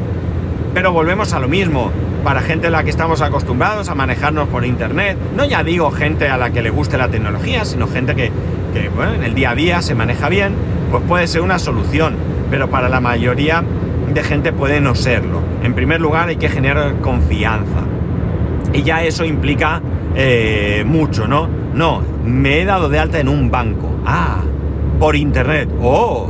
Pero 0.75 0.92
volvemos 0.92 1.35
a 1.35 1.38
lo 1.38 1.47
mismo. 1.47 1.92
Para 2.25 2.43
gente 2.43 2.67
a 2.67 2.71
la 2.71 2.85
que 2.85 2.91
estamos 2.91 3.23
acostumbrados 3.23 3.89
a 3.89 3.95
manejarnos 3.95 4.49
por 4.49 4.67
internet, 4.67 5.17
no 5.35 5.45
ya 5.47 5.65
digo 5.65 5.91
gente 5.91 6.29
a 6.29 6.37
la 6.37 6.50
que 6.50 6.61
le 6.61 6.71
guste 6.71 6.99
la 6.99 7.09
tecnología, 7.09 7.65
sino 7.65 7.89
gente 7.89 8.15
que, 8.15 8.31
en 8.75 9.25
el 9.25 9.35
día 9.35 9.50
a 9.50 9.55
día 9.55 9.83
se 9.83 9.95
maneja 9.95 10.29
bien, 10.29 10.53
pues 10.91 11.03
puede 11.09 11.27
ser 11.27 11.41
una 11.41 11.59
solución. 11.59 12.17
Pero 12.50 12.69
para 12.69 12.89
la 12.89 13.00
mayoría 13.00 13.65
de 14.12 14.23
gente 14.23 14.53
puede 14.53 14.81
no 14.81 14.95
serlo. 14.95 15.41
En 15.62 15.75
primer 15.75 16.00
lugar 16.00 16.29
hay 16.29 16.37
que 16.37 16.49
generar 16.49 16.97
confianza. 17.00 17.85
Y 18.73 18.83
ya 18.83 19.03
eso 19.03 19.25
implica 19.25 19.81
eh, 20.15 20.85
mucho, 20.87 21.27
¿no? 21.27 21.49
No, 21.75 22.03
me 22.25 22.61
he 22.61 22.65
dado 22.65 22.89
de 22.89 22.99
alta 22.99 23.19
en 23.19 23.29
un 23.29 23.50
banco. 23.50 23.89
Ah, 24.05 24.43
por 24.99 25.17
internet. 25.17 25.71
Oh, 25.81 26.29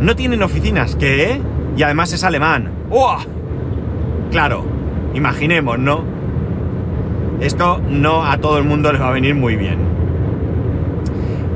no 0.00 0.16
tienen 0.16 0.42
oficinas, 0.42 0.96
¿qué? 0.96 1.40
Y 1.76 1.82
además 1.82 2.12
es 2.12 2.24
alemán. 2.24 2.70
¡Oh! 2.90 3.18
Claro, 4.30 4.64
imaginemos, 5.14 5.78
¿no? 5.78 6.04
Esto 7.40 7.80
no 7.88 8.24
a 8.24 8.38
todo 8.38 8.58
el 8.58 8.64
mundo 8.64 8.92
les 8.92 9.00
va 9.00 9.08
a 9.08 9.12
venir 9.12 9.34
muy 9.34 9.56
bien. 9.56 9.78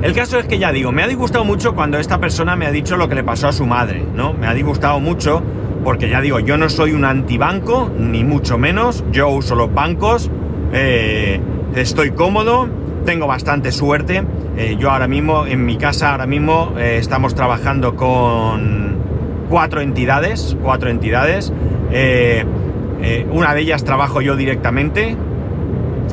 El 0.03 0.13
caso 0.13 0.39
es 0.39 0.47
que 0.47 0.59
ya 0.59 0.73
digo, 0.73 0.93
me 0.93 1.03
ha 1.03 1.09
disgustado 1.09 1.45
mucho 1.45 1.75
cuando 1.75 1.99
esta 1.99 2.19
persona 2.19 2.55
me 2.55 2.67
ha 2.67 2.71
dicho 2.71 2.97
lo 2.97 3.09
que 3.09 3.15
le 3.15 3.25
pasó 3.25 3.49
a 3.49 3.53
su 3.53 3.67
madre, 3.67 4.05
¿no? 4.15 4.35
Me 4.35 4.47
ha 4.47 4.55
disgustado 4.55 5.01
mucho 5.01 5.43
porque 5.85 6.09
ya 6.09 6.21
digo, 6.21 6.41
yo 6.41 6.59
no 6.59 6.69
soy 6.69 6.93
un 6.93 7.05
antibanco, 7.05 7.91
ni 7.97 8.25
mucho 8.25 8.59
menos, 8.59 9.05
yo 9.13 9.29
uso 9.29 9.55
los 9.55 9.73
bancos, 9.73 10.31
eh, 10.73 11.41
estoy 11.77 12.11
cómodo, 12.11 12.69
tengo 13.05 13.27
bastante 13.27 13.71
suerte. 13.73 14.25
Eh, 14.57 14.77
yo 14.79 14.91
ahora 14.91 15.07
mismo, 15.07 15.47
en 15.47 15.65
mi 15.65 15.77
casa, 15.77 16.11
ahora 16.11 16.27
mismo 16.27 16.73
eh, 16.77 16.99
estamos 16.99 17.35
trabajando 17.35 17.95
con 17.95 18.97
cuatro 19.49 19.81
entidades, 19.81 20.57
cuatro 20.63 20.91
entidades. 20.91 21.53
Una 23.31 23.55
de 23.55 23.61
ellas 23.61 23.85
trabajo 23.85 24.21
yo 24.21 24.37
directamente, 24.37 25.17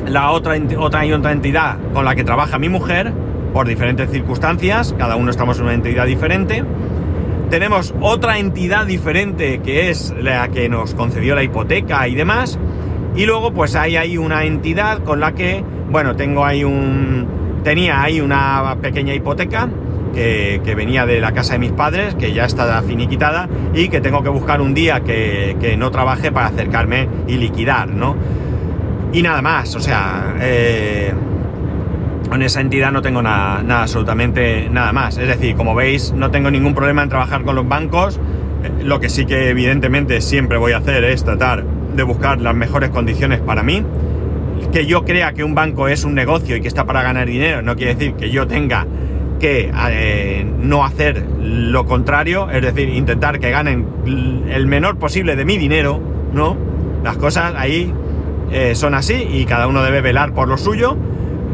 la 0.06 0.30
otra, 0.30 0.54
otra 0.78 1.02
otra 1.16 1.32
entidad 1.32 1.78
con 1.92 2.04
la 2.04 2.14
que 2.14 2.24
trabaja 2.24 2.58
mi 2.58 2.68
mujer, 2.68 3.12
por 3.52 3.68
diferentes 3.68 4.10
circunstancias, 4.10 4.94
cada 4.98 5.14
uno 5.14 5.30
estamos 5.30 5.58
en 5.58 5.64
una 5.64 5.74
entidad 5.74 6.06
diferente. 6.06 6.64
Tenemos 7.50 7.94
otra 8.00 8.38
entidad 8.38 8.84
diferente 8.84 9.60
que 9.60 9.90
es 9.90 10.12
la 10.20 10.48
que 10.48 10.68
nos 10.68 10.94
concedió 10.94 11.36
la 11.36 11.44
hipoteca 11.44 12.08
y 12.08 12.16
demás. 12.16 12.58
Y 13.14 13.26
luego 13.26 13.52
pues 13.52 13.76
hay 13.76 13.96
ahí 13.96 14.18
una 14.18 14.44
entidad 14.44 15.04
con 15.04 15.20
la 15.20 15.34
que, 15.34 15.64
bueno, 15.90 16.16
tengo 16.16 16.44
ahí 16.44 16.64
un... 16.64 17.62
Tenía 17.62 18.02
ahí 18.02 18.20
una 18.20 18.76
pequeña 18.82 19.14
hipoteca 19.14 19.68
que, 20.14 20.74
venía 20.76 21.06
de 21.06 21.20
la 21.20 21.32
casa 21.32 21.54
de 21.54 21.58
mis 21.58 21.72
padres, 21.72 22.14
que 22.14 22.32
ya 22.32 22.44
está 22.44 22.82
finiquitada 22.82 23.48
y 23.74 23.88
que 23.88 24.00
tengo 24.00 24.22
que 24.22 24.28
buscar 24.28 24.60
un 24.60 24.74
día 24.74 25.00
que, 25.00 25.76
no 25.78 25.90
trabaje 25.90 26.30
para 26.30 26.46
acercarme 26.46 27.08
y 27.26 27.36
liquidar, 27.36 27.88
¿no? 27.88 28.16
Y 29.12 29.22
nada 29.22 29.42
más, 29.42 29.74
o 29.74 29.80
sea, 29.80 30.34
eh, 30.40 31.12
con 32.28 32.42
esa 32.42 32.60
entidad 32.60 32.90
no 32.90 33.02
tengo 33.02 33.22
nada, 33.22 33.62
nada, 33.62 33.82
absolutamente 33.82 34.68
nada 34.70 34.92
más. 34.92 35.18
Es 35.18 35.28
decir, 35.28 35.54
como 35.56 35.74
veis, 35.74 36.12
no 36.12 36.30
tengo 36.30 36.50
ningún 36.50 36.74
problema 36.74 37.02
en 37.02 37.08
trabajar 37.08 37.42
con 37.42 37.54
los 37.54 37.68
bancos. 37.68 38.18
Eh, 38.64 38.84
lo 38.84 39.00
que 39.00 39.08
sí 39.08 39.24
que 39.24 39.50
evidentemente 39.50 40.20
siempre 40.20 40.58
voy 40.58 40.72
a 40.72 40.78
hacer 40.78 41.04
es 41.04 41.24
tratar 41.24 41.64
de 41.64 42.02
buscar 42.02 42.40
las 42.40 42.54
mejores 42.54 42.90
condiciones 42.90 43.40
para 43.40 43.62
mí. 43.62 43.84
Que 44.72 44.86
yo 44.86 45.04
crea 45.04 45.32
que 45.32 45.44
un 45.44 45.54
banco 45.54 45.86
es 45.88 46.04
un 46.04 46.14
negocio 46.14 46.56
y 46.56 46.60
que 46.60 46.68
está 46.68 46.84
para 46.84 47.02
ganar 47.02 47.28
dinero 47.28 47.62
no 47.62 47.76
quiere 47.76 47.94
decir 47.94 48.14
que 48.14 48.30
yo 48.30 48.46
tenga 48.46 48.86
eh, 49.46 50.46
no 50.60 50.84
hacer 50.84 51.24
lo 51.40 51.86
contrario, 51.86 52.50
es 52.50 52.62
decir, 52.62 52.88
intentar 52.88 53.38
que 53.40 53.50
ganen 53.50 53.86
el 54.48 54.66
menor 54.66 54.98
posible 54.98 55.36
de 55.36 55.44
mi 55.44 55.58
dinero, 55.58 56.00
¿no? 56.32 56.56
Las 57.02 57.16
cosas 57.16 57.54
ahí 57.56 57.92
eh, 58.50 58.74
son 58.74 58.94
así 58.94 59.26
y 59.30 59.44
cada 59.44 59.66
uno 59.66 59.82
debe 59.82 60.00
velar 60.00 60.32
por 60.32 60.48
lo 60.48 60.56
suyo 60.56 60.96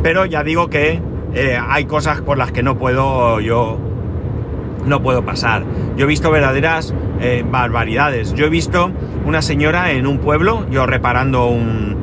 pero 0.03 0.25
ya 0.25 0.43
digo 0.45 0.71
que 0.71 1.01
eh, 1.35 1.59
hay 1.69 1.85
cosas 1.85 2.21
por 2.21 2.39
las 2.39 2.53
que 2.53 2.63
no 2.63 2.79
puedo 2.79 3.41
yo 3.41 3.79
no 4.87 5.03
puedo 5.03 5.23
pasar. 5.25 5.65
Yo 5.97 6.07
he 6.07 6.09
visto 6.09 6.31
verdaderas 6.31 6.95
barbaridades. 7.51 8.33
Yo 8.33 8.47
he 8.47 8.49
visto 8.49 8.91
una 9.27 9.43
señora 9.43 9.93
en 9.93 10.07
un 10.07 10.19
pueblo, 10.19 10.67
yo 10.71 10.87
reparando 10.87 11.49
un, 11.49 11.97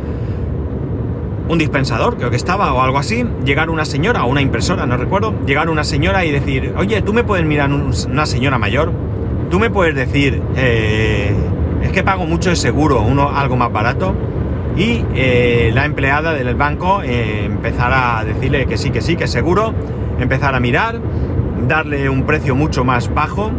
un 1.49 1.57
dispensador, 1.57 2.17
creo 2.17 2.29
que 2.29 2.35
estaba, 2.35 2.73
o 2.73 2.81
algo 2.81 2.97
así, 2.97 3.25
llegar 3.45 3.69
una 3.69 3.85
señora, 3.85 4.25
o 4.25 4.27
una 4.27 4.41
impresora, 4.41 4.85
no 4.85 4.97
recuerdo, 4.97 5.33
llegar 5.45 5.69
una 5.69 5.83
señora 5.83 6.25
y 6.25 6.31
decir, 6.31 6.73
oye, 6.77 7.01
tú 7.01 7.13
me 7.13 7.23
puedes 7.23 7.45
mirar 7.45 7.71
una 7.71 8.25
señora 8.25 8.57
mayor, 8.57 8.91
tú 9.49 9.59
me 9.59 9.69
puedes 9.69 9.95
decir, 9.95 10.41
eh, 10.55 11.33
es 11.81 11.91
que 11.91 12.03
pago 12.03 12.25
mucho 12.25 12.49
de 12.49 12.55
seguro, 12.55 13.01
uno 13.01 13.29
algo 13.29 13.55
más 13.55 13.71
barato 13.71 14.13
y 14.75 15.03
eh, 15.15 15.71
la 15.73 15.85
empleada 15.85 16.33
del 16.33 16.53
banco 16.55 17.01
eh, 17.01 17.45
empezará 17.45 18.19
a 18.19 18.25
decirle 18.25 18.65
que 18.65 18.77
sí, 18.77 18.91
que 18.91 19.01
sí, 19.01 19.15
que 19.15 19.27
seguro, 19.27 19.73
empezar 20.19 20.53
a 20.53 20.59
mirar, 20.59 20.99
darle 21.67 22.09
un 22.09 22.23
precio 22.23 22.55
mucho 22.55 22.83
más 22.83 23.13
bajo. 23.13 23.51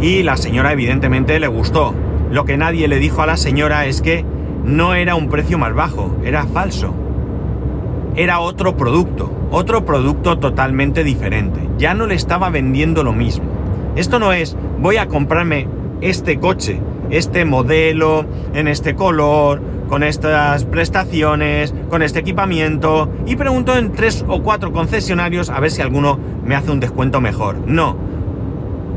Y 0.00 0.22
la 0.22 0.36
señora 0.36 0.72
evidentemente 0.72 1.40
le 1.40 1.46
gustó. 1.46 1.94
Lo 2.30 2.44
que 2.44 2.56
nadie 2.56 2.86
le 2.86 2.98
dijo 2.98 3.22
a 3.22 3.26
la 3.26 3.36
señora 3.36 3.86
es 3.86 4.02
que 4.02 4.25
no 4.66 4.94
era 4.94 5.14
un 5.14 5.28
precio 5.28 5.56
más 5.56 5.74
bajo, 5.74 6.14
era 6.22 6.46
falso. 6.46 6.92
Era 8.16 8.40
otro 8.40 8.76
producto, 8.76 9.30
otro 9.50 9.86
producto 9.86 10.38
totalmente 10.38 11.04
diferente. 11.04 11.60
Ya 11.78 11.94
no 11.94 12.06
le 12.06 12.14
estaba 12.14 12.50
vendiendo 12.50 13.02
lo 13.02 13.12
mismo. 13.12 13.46
Esto 13.96 14.18
no 14.18 14.34
es 14.34 14.56
voy 14.78 14.98
a 14.98 15.06
comprarme 15.06 15.68
este 16.02 16.38
coche 16.38 16.80
este 17.10 17.44
modelo, 17.44 18.26
en 18.54 18.68
este 18.68 18.94
color, 18.94 19.60
con 19.88 20.02
estas 20.02 20.64
prestaciones, 20.64 21.72
con 21.88 22.02
este 22.02 22.18
equipamiento 22.18 23.10
y 23.26 23.36
pregunto 23.36 23.76
en 23.76 23.92
tres 23.92 24.24
o 24.28 24.42
cuatro 24.42 24.72
concesionarios 24.72 25.50
a 25.50 25.60
ver 25.60 25.70
si 25.70 25.82
alguno 25.82 26.18
me 26.44 26.56
hace 26.56 26.72
un 26.72 26.80
descuento 26.80 27.20
mejor. 27.20 27.56
No, 27.66 27.96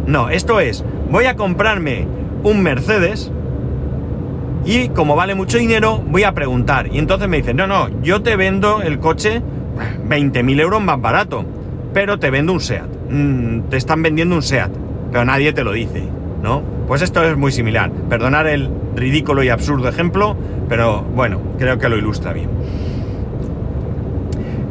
no, 0.07 0.29
esto 0.29 0.59
es, 0.59 0.83
voy 1.11 1.25
a 1.25 1.35
comprarme 1.35 2.07
un 2.43 2.63
Mercedes 2.63 3.31
y 4.69 4.89
como 4.89 5.15
vale 5.15 5.33
mucho 5.33 5.57
dinero 5.57 5.97
voy 5.97 6.23
a 6.23 6.33
preguntar 6.33 6.93
y 6.93 6.99
entonces 6.99 7.27
me 7.27 7.37
dicen, 7.37 7.57
no, 7.57 7.65
no, 7.65 7.89
yo 8.03 8.21
te 8.21 8.35
vendo 8.35 8.83
el 8.83 8.99
coche 8.99 9.41
20.000 10.07 10.61
euros 10.61 10.79
más 10.79 11.01
barato, 11.01 11.43
pero 11.91 12.19
te 12.19 12.29
vendo 12.29 12.53
un 12.53 12.59
SEAT. 12.59 12.87
Mm, 13.09 13.61
te 13.69 13.77
están 13.77 14.03
vendiendo 14.03 14.35
un 14.35 14.43
SEAT, 14.43 14.69
pero 15.11 15.25
nadie 15.25 15.53
te 15.53 15.63
lo 15.63 15.71
dice, 15.71 16.03
¿no? 16.43 16.61
Pues 16.87 17.01
esto 17.01 17.23
es 17.23 17.35
muy 17.35 17.51
similar. 17.51 17.91
Perdonar 18.09 18.45
el 18.45 18.69
ridículo 18.95 19.41
y 19.41 19.49
absurdo 19.49 19.89
ejemplo, 19.89 20.37
pero 20.67 21.01
bueno, 21.01 21.41
creo 21.57 21.79
que 21.79 21.89
lo 21.89 21.97
ilustra 21.97 22.31
bien. 22.33 22.49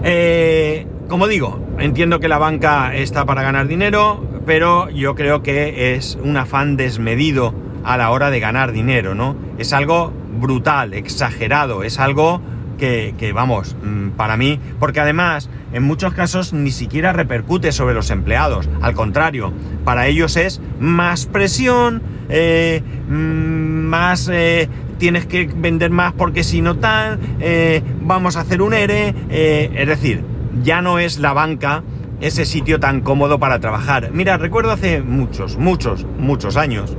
Eh, 0.04 0.86
como 1.08 1.26
digo, 1.26 1.58
entiendo 1.80 2.20
que 2.20 2.28
la 2.28 2.38
banca 2.38 2.94
está 2.94 3.26
para 3.26 3.42
ganar 3.42 3.66
dinero, 3.66 4.24
pero 4.46 4.90
yo 4.90 5.16
creo 5.16 5.42
que 5.42 5.96
es 5.96 6.16
un 6.22 6.36
afán 6.36 6.76
desmedido 6.76 7.52
a 7.84 7.96
la 7.96 8.10
hora 8.10 8.30
de 8.30 8.40
ganar 8.40 8.72
dinero, 8.72 9.14
¿no? 9.14 9.36
Es 9.58 9.72
algo 9.72 10.12
brutal, 10.40 10.94
exagerado, 10.94 11.82
es 11.82 11.98
algo 11.98 12.40
que, 12.78 13.14
que, 13.18 13.32
vamos, 13.32 13.76
mm, 13.82 14.10
para 14.10 14.36
mí, 14.36 14.60
porque 14.78 15.00
además 15.00 15.50
en 15.72 15.82
muchos 15.82 16.14
casos 16.14 16.52
ni 16.52 16.70
siquiera 16.70 17.12
repercute 17.12 17.72
sobre 17.72 17.94
los 17.94 18.10
empleados, 18.10 18.68
al 18.80 18.94
contrario, 18.94 19.52
para 19.84 20.06
ellos 20.06 20.36
es 20.36 20.60
más 20.80 21.26
presión, 21.26 22.02
eh, 22.28 22.82
mm, 23.08 23.12
más 23.12 24.28
eh, 24.32 24.68
tienes 24.98 25.26
que 25.26 25.50
vender 25.54 25.90
más 25.90 26.12
porque 26.12 26.42
si 26.42 26.62
no 26.62 26.76
tal, 26.76 27.18
eh, 27.40 27.82
vamos 28.00 28.36
a 28.36 28.40
hacer 28.40 28.62
un 28.62 28.74
ERE, 28.74 29.14
es 29.28 29.86
decir, 29.86 30.24
ya 30.62 30.82
no 30.82 30.98
es 30.98 31.18
la 31.18 31.32
banca 31.32 31.82
ese 32.20 32.44
sitio 32.44 32.80
tan 32.80 33.00
cómodo 33.02 33.38
para 33.38 33.60
trabajar. 33.60 34.10
Mira, 34.12 34.38
recuerdo 34.38 34.72
hace 34.72 35.02
muchos, 35.02 35.56
muchos, 35.56 36.04
muchos 36.18 36.56
años, 36.56 36.96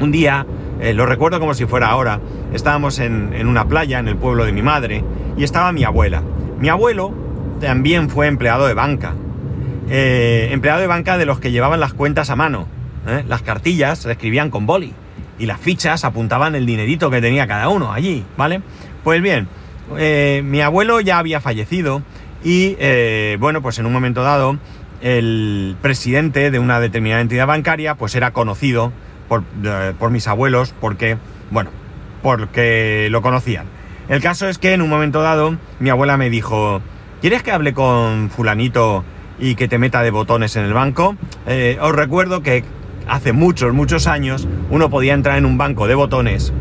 un 0.00 0.10
día, 0.10 0.46
lo 0.94 1.06
recuerdo 1.06 1.40
como 1.40 1.54
si 1.54 1.66
fuera 1.66 1.88
ahora, 1.88 2.20
estábamos 2.52 2.98
en, 2.98 3.46
una 3.46 3.66
playa 3.66 3.98
en 3.98 4.08
el 4.08 4.16
pueblo 4.16 4.44
de 4.44 4.52
mi 4.52 4.62
madre 4.62 5.04
y 5.36 5.44
estaba 5.44 5.72
mi 5.72 5.84
abuela. 5.84 6.22
Mi 6.58 6.68
abuelo 6.68 7.12
también 7.60 8.10
fue 8.10 8.26
empleado 8.26 8.66
de 8.66 8.74
banca. 8.74 9.14
empleado 9.88 10.80
de 10.80 10.86
banca 10.86 11.16
de 11.16 11.26
los 11.26 11.40
que 11.40 11.52
llevaban 11.52 11.80
las 11.80 11.94
cuentas 11.94 12.30
a 12.30 12.36
mano 12.36 12.66
¿eh? 13.06 13.24
Las 13.28 13.42
cartillas 13.42 14.00
se 14.00 14.10
escribían 14.10 14.50
con 14.50 14.66
boli 14.66 14.92
y 15.38 15.46
las 15.46 15.60
fichas 15.60 16.04
apuntaban 16.04 16.54
el 16.54 16.66
dinerito 16.66 17.10
que 17.10 17.20
tenía 17.20 17.46
cada 17.46 17.68
uno 17.68 17.92
allí, 17.92 18.24
¿vale? 18.36 18.62
Pues 19.02 19.20
bien, 19.20 19.48
eh, 19.98 20.42
mi 20.44 20.60
abuelo 20.60 21.00
ya 21.00 21.18
había 21.18 21.40
fallecido 21.40 22.02
y, 22.44 22.76
eh, 22.78 23.36
bueno, 23.40 23.62
pues 23.62 23.78
en 23.78 23.86
un 23.86 23.92
momento 23.92 24.22
dado, 24.22 24.58
el 25.00 25.76
presidente 25.82 26.50
de 26.50 26.58
una 26.58 26.80
determinada 26.80 27.20
entidad 27.20 27.46
bancaria, 27.46 27.96
pues 27.96 28.14
era 28.14 28.32
conocido 28.32 28.92
por, 29.98 30.10
mis 30.10 30.28
abuelos 30.28 30.74
porque, 30.80 31.16
bueno, 31.50 31.70
porque 32.22 33.08
lo 33.10 33.22
conocían. 33.22 33.66
El 34.08 34.20
caso 34.20 34.48
es 34.48 34.58
que 34.58 34.74
en 34.74 34.82
un 34.82 34.90
momento 34.90 35.22
dado, 35.22 35.56
mi 35.80 35.90
abuela 35.90 36.16
me 36.16 36.30
dijo, 36.30 36.80
¿quieres 37.20 37.42
que 37.42 37.52
hable 37.52 37.72
con 37.72 38.30
fulanito 38.30 39.04
y 39.38 39.54
que 39.54 39.68
te 39.68 39.78
meta 39.78 40.02
de 40.02 40.10
botones 40.10 40.56
en 40.56 40.64
el 40.64 40.74
banco? 40.74 41.16
Eh, 41.46 41.78
os 41.80 41.94
recuerdo 41.94 42.42
que 42.42 42.64
hace 43.08 43.32
muchos, 43.32 43.72
muchos 43.72 44.06
años 44.06 44.46
uno 44.70 44.90
podía 44.90 45.14
entrar 45.14 45.38
en 45.38 45.46
un 45.46 45.58
banco 45.58 45.86
de 45.86 45.94
botones 45.94 46.52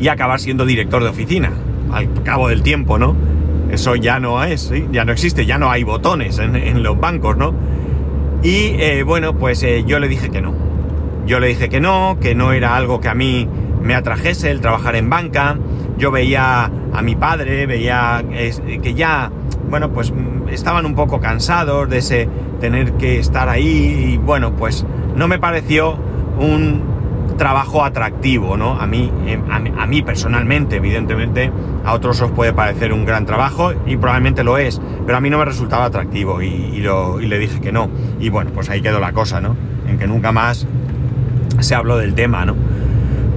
y 0.00 0.08
acabar 0.08 0.40
siendo 0.40 0.64
director 0.64 1.02
de 1.02 1.10
oficina, 1.10 1.52
al 1.92 2.22
cabo 2.24 2.48
del 2.48 2.62
tiempo, 2.62 2.98
¿no? 2.98 3.16
Eso 3.70 3.96
ya 3.96 4.18
no 4.18 4.42
es, 4.44 4.72
ya 4.90 5.04
no 5.04 5.12
existe, 5.12 5.46
ya 5.46 5.58
no 5.58 5.70
hay 5.70 5.82
botones 5.82 6.38
en, 6.38 6.82
los 6.82 7.00
bancos, 7.00 7.36
¿no? 7.36 7.54
Y 8.42 8.74
eh, 8.80 9.02
bueno, 9.02 9.38
pues 9.38 9.62
eh, 9.62 9.84
yo 9.86 9.98
le 9.98 10.08
dije 10.08 10.28
que 10.28 10.42
no. 10.42 10.71
Yo 11.26 11.38
le 11.40 11.48
dije 11.48 11.68
que 11.68 11.80
no, 11.80 12.18
que 12.20 12.34
no 12.34 12.52
era 12.52 12.76
algo 12.76 13.00
que 13.00 13.08
a 13.08 13.14
mí 13.14 13.48
me 13.82 13.94
atrajese 13.94 14.50
el 14.50 14.60
trabajar 14.60 14.96
en 14.96 15.08
banca. 15.08 15.56
Yo 15.98 16.10
veía 16.10 16.70
a 16.92 17.02
mi 17.02 17.14
padre, 17.14 17.66
veía 17.66 18.24
que 18.82 18.94
ya, 18.94 19.30
bueno, 19.68 19.92
pues 19.92 20.12
estaban 20.50 20.86
un 20.86 20.94
poco 20.94 21.20
cansados 21.20 21.88
de 21.88 21.98
ese 21.98 22.28
tener 22.60 22.92
que 22.94 23.18
estar 23.18 23.48
ahí 23.48 24.12
y 24.12 24.16
bueno, 24.16 24.54
pues 24.56 24.84
no 25.16 25.28
me 25.28 25.38
pareció 25.38 25.96
un 26.38 26.92
trabajo 27.36 27.84
atractivo, 27.84 28.56
¿no? 28.56 28.80
A 28.80 28.86
mí, 28.86 29.10
eh, 29.26 29.40
a, 29.50 29.86
mí 29.86 30.02
personalmente, 30.02 30.76
evidentemente, 30.76 31.50
a 31.84 31.94
otros 31.94 32.20
os 32.20 32.30
puede 32.30 32.52
parecer 32.52 32.92
un 32.92 33.04
gran 33.04 33.26
trabajo 33.26 33.72
y 33.86 33.96
probablemente 33.96 34.44
lo 34.44 34.58
es, 34.58 34.80
pero 35.06 35.18
a 35.18 35.20
mí 35.20 35.30
no 35.30 35.38
me 35.38 35.44
resultaba 35.44 35.86
atractivo 35.86 36.42
y 36.42 36.80
le 36.82 37.38
dije 37.38 37.60
que 37.60 37.72
no. 37.72 37.88
Y 38.20 38.28
bueno, 38.28 38.50
pues 38.52 38.68
ahí 38.70 38.82
quedó 38.82 39.00
la 39.00 39.12
cosa, 39.12 39.40
¿no? 39.40 39.56
En 39.88 39.98
que 39.98 40.06
nunca 40.06 40.30
más 40.30 40.66
se 41.62 41.74
habló 41.74 41.98
del 41.98 42.14
tema, 42.14 42.44
¿no? 42.44 42.54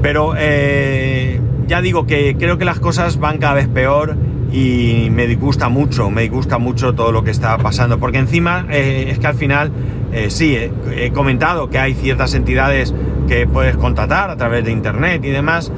Pero 0.01 0.33
eh, 0.37 1.39
ya 1.67 1.81
digo 1.81 2.05
que 2.05 2.35
creo 2.37 2.57
que 2.57 2.65
las 2.65 2.79
cosas 2.79 3.19
van 3.19 3.37
cada 3.37 3.55
vez 3.55 3.67
peor 3.67 4.15
y 4.51 5.09
me 5.11 5.27
disgusta 5.27 5.69
mucho, 5.69 6.09
me 6.11 6.21
disgusta 6.21 6.57
mucho 6.57 6.93
todo 6.93 7.11
lo 7.11 7.23
que 7.23 7.31
está 7.31 7.57
pasando, 7.57 7.99
porque 7.99 8.19
encima 8.19 8.65
eh, 8.69 9.07
es 9.09 9.19
que 9.19 9.27
al 9.27 9.35
final, 9.35 9.71
eh, 10.13 10.29
sí, 10.29 10.57
he 10.95 11.11
comentado 11.11 11.69
que 11.69 11.79
hay 11.79 11.93
ciertas 11.93 12.33
entidades 12.35 12.93
que 13.27 13.47
puedes 13.47 13.75
contratar 13.77 14.29
a 14.29 14.37
través 14.37 14.63
de 14.63 14.71
internet 14.71 15.25
y 15.25 15.29
demás, 15.29 15.71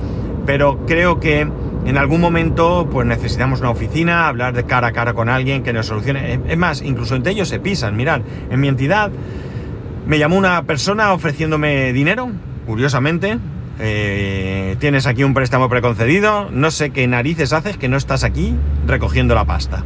pero 0.45 0.85
creo 0.85 1.19
que 1.19 1.47
en 1.87 1.97
algún 1.97 2.19
momento 2.19 2.87
pues 2.91 3.07
necesitamos 3.07 3.61
una 3.61 3.69
oficina, 3.69 4.27
hablar 4.27 4.53
de 4.53 4.65
cara 4.65 4.87
a 4.87 4.91
cara 4.91 5.13
con 5.13 5.29
alguien 5.29 5.63
que 5.63 5.71
nos 5.71 5.85
solucione. 5.85 6.39
Es 6.47 6.57
más, 6.57 6.81
incluso 6.81 7.15
entre 7.15 7.31
ellos 7.31 7.47
se 7.47 7.59
pisan. 7.59 7.95
Mirad, 7.95 8.21
en 8.49 8.59
mi 8.59 8.67
entidad 8.67 9.09
me 10.07 10.19
llamó 10.19 10.37
una 10.37 10.63
persona 10.63 11.11
ofreciéndome 11.11 11.91
dinero, 11.91 12.31
curiosamente, 12.65 13.39
eh, 13.79 14.77
tienes 14.79 15.05
aquí 15.05 15.23
un 15.25 15.33
préstamo 15.33 15.67
preconcedido, 15.67 16.49
no 16.49 16.71
sé 16.71 16.91
qué 16.91 17.05
narices 17.07 17.51
haces 17.51 17.77
que 17.77 17.89
no 17.89 17.97
estás 17.97 18.23
aquí 18.23 18.55
recogiendo 18.87 19.35
la 19.35 19.43
pasta. 19.43 19.83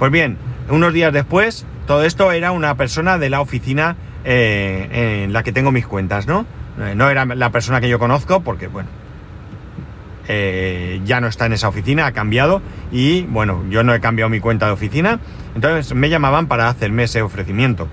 Pues 0.00 0.10
bien, 0.10 0.38
unos 0.68 0.92
días 0.92 1.12
después, 1.12 1.66
todo 1.86 2.04
esto 2.04 2.32
era 2.32 2.50
una 2.50 2.76
persona 2.76 3.16
de 3.16 3.30
la 3.30 3.40
oficina 3.40 3.96
eh, 4.24 5.22
en 5.24 5.32
la 5.32 5.44
que 5.44 5.52
tengo 5.52 5.70
mis 5.70 5.86
cuentas, 5.86 6.26
¿no? 6.26 6.46
Eh, 6.80 6.94
no 6.96 7.08
era 7.08 7.24
la 7.24 7.50
persona 7.50 7.80
que 7.80 7.88
yo 7.88 8.00
conozco, 8.00 8.40
porque 8.40 8.66
bueno, 8.66 8.88
ya 10.26 11.20
no 11.20 11.28
está 11.28 11.46
en 11.46 11.52
esa 11.52 11.68
oficina, 11.68 12.06
ha 12.06 12.12
cambiado 12.12 12.60
y 12.90 13.22
bueno, 13.22 13.62
yo 13.68 13.84
no 13.84 13.94
he 13.94 14.00
cambiado 14.00 14.30
mi 14.30 14.40
cuenta 14.40 14.66
de 14.66 14.72
oficina, 14.72 15.20
entonces 15.54 15.94
me 15.94 16.08
llamaban 16.08 16.48
para 16.48 16.68
hacerme 16.68 17.04
ese 17.04 17.22
ofrecimiento. 17.22 17.88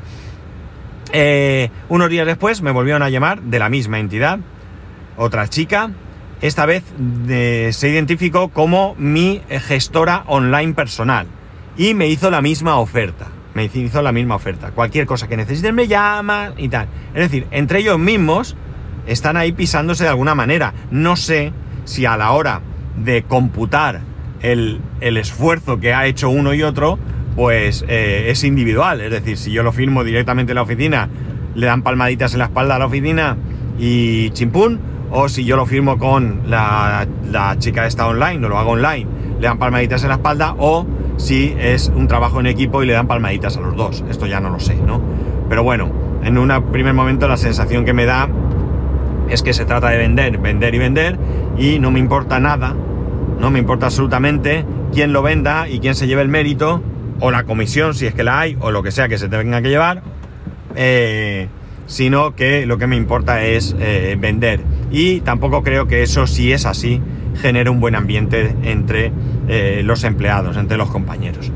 Unos 1.90 2.10
días 2.10 2.26
después 2.26 2.62
me 2.62 2.72
volvieron 2.72 3.04
a 3.04 3.10
llamar 3.10 3.42
de 3.42 3.60
la 3.60 3.70
misma 3.70 4.00
entidad, 4.00 4.40
otra 5.18 5.48
chica, 5.48 5.92
esta 6.42 6.66
vez 6.66 6.84
se 7.28 7.90
identificó 7.90 8.50
como 8.50 8.96
mi 8.98 9.42
gestora 9.50 10.24
online 10.28 10.74
personal 10.74 11.28
y 11.78 11.94
me 11.94 12.08
hizo 12.08 12.30
la 12.30 12.42
misma 12.42 12.78
oferta. 12.78 13.28
Me 13.54 13.66
hizo 13.66 14.02
la 14.02 14.12
misma 14.12 14.36
oferta. 14.36 14.72
Cualquier 14.72 15.06
cosa 15.06 15.28
que 15.28 15.36
necesiten 15.36 15.76
me 15.76 15.88
llama 15.88 16.54
y 16.58 16.70
tal. 16.70 16.88
Es 17.14 17.22
decir, 17.22 17.48
entre 17.52 17.80
ellos 17.80 18.00
mismos 18.00 18.56
están 19.08 19.36
ahí 19.38 19.52
pisándose 19.52 20.04
de 20.04 20.10
alguna 20.10 20.36
manera. 20.36 20.74
No 20.90 21.16
sé 21.16 21.52
si 21.86 22.06
a 22.06 22.18
la 22.18 22.32
hora 22.32 22.62
de 22.96 23.24
computar 23.24 24.02
el, 24.42 24.82
esfuerzo 25.00 25.80
que 25.80 25.94
ha 25.94 26.06
hecho 26.06 26.30
uno 26.30 26.54
y 26.54 26.64
otro, 26.64 26.98
pues 27.36 27.86
eh, 27.88 28.26
es 28.30 28.44
individual. 28.44 29.02
Es 29.02 29.12
decir, 29.12 29.38
si 29.38 29.52
yo 29.52 29.64
lo 29.64 29.72
firmo 29.72 30.04
directamente 30.04 30.52
en 30.52 30.56
la 30.56 30.62
oficina, 30.64 31.10
le 31.56 31.66
dan 31.66 31.82
palmaditas 31.82 32.34
en 32.34 32.40
la 32.40 32.46
espalda 32.46 32.76
a 32.76 32.80
la 32.80 32.86
oficina 32.86 33.38
y 33.80 34.30
chimpún, 34.32 34.80
o 35.12 35.28
si 35.28 35.44
yo 35.44 35.58
lo 35.58 35.66
firmo 35.66 35.98
con 35.98 36.44
la, 36.48 37.06
chica 37.60 37.86
esta 37.86 38.08
online 38.08 38.46
o 38.46 38.50
lo 38.50 38.58
hago 38.58 38.72
online, 38.72 39.08
le 39.40 39.48
dan 39.48 39.58
palmaditas 39.58 40.04
en 40.04 40.10
la 40.10 40.16
espalda, 40.16 40.56
o 40.58 40.86
si 41.18 41.56
es 41.60 41.92
un 41.94 42.08
trabajo 42.08 42.40
en 42.40 42.48
equipo 42.48 42.82
y 42.84 42.86
le 42.86 42.94
dan 42.94 43.08
palmaditas 43.08 43.58
a 43.58 43.62
los 43.62 43.76
dos. 43.76 44.04
Esto 44.10 44.26
ya 44.26 44.40
no 44.40 44.50
lo 44.50 44.60
sé, 44.60 44.76
¿no? 44.76 45.02
Pero 45.50 45.64
bueno, 45.64 45.92
en 46.24 46.38
un 46.38 46.72
primer 46.72 46.94
momento 46.94 47.28
la 47.28 47.38
sensación 47.38 47.84
que 47.84 47.94
me 47.94 48.06
da 48.06 48.30
es 49.30 49.44
que 49.44 49.54
se 49.54 49.66
trata 49.66 49.90
de 49.90 49.98
vender, 49.98 50.38
vender 50.38 50.76
y 50.76 50.80
vender, 50.80 51.18
y 51.58 51.80
no 51.80 51.92
me 51.92 52.00
importa 52.00 52.40
nada, 52.40 52.76
no 53.40 53.50
me 53.50 53.60
importa 53.60 53.88
absolutamente 53.88 54.66
quién 54.94 55.14
lo 55.14 55.22
venda 55.22 55.68
y 55.68 55.80
quién 55.80 55.96
se 55.96 56.08
lleve 56.08 56.22
el 56.22 56.30
mérito, 56.30 56.82
o 57.22 57.32
la 57.32 57.46
comisión, 57.46 57.94
si 57.94 58.06
es 58.06 58.14
que 58.14 58.24
la 58.24 58.42
hay, 58.42 58.58
o 58.60 58.72
lo 58.72 58.84
que 58.84 58.92
sea 58.92 59.08
que 59.08 59.18
se 59.18 59.30
tenga 59.30 59.62
que 59.62 59.70
llevar. 59.70 60.04
Eh, 60.76 61.48
sino 61.92 62.36
que 62.36 62.66
lo 62.66 62.78
que 62.78 62.88
me 62.88 62.96
importa 62.96 63.44
es 63.44 63.76
eh, 63.80 64.16
vender. 64.18 64.62
Y 64.92 65.22
tampoco 65.22 65.62
creo 65.62 65.88
que 65.88 66.04
eso, 66.04 66.26
si 66.26 66.54
es 66.54 66.66
así, 66.66 67.02
genere 67.42 67.70
un 67.70 67.80
buen 67.80 67.96
ambiente 67.96 68.56
entre 68.64 69.12
eh, 69.48 69.82
los 69.84 70.04
empleados, 70.04 70.58
entre 70.58 70.78
los 70.78 70.90
compañeros. 70.90 71.52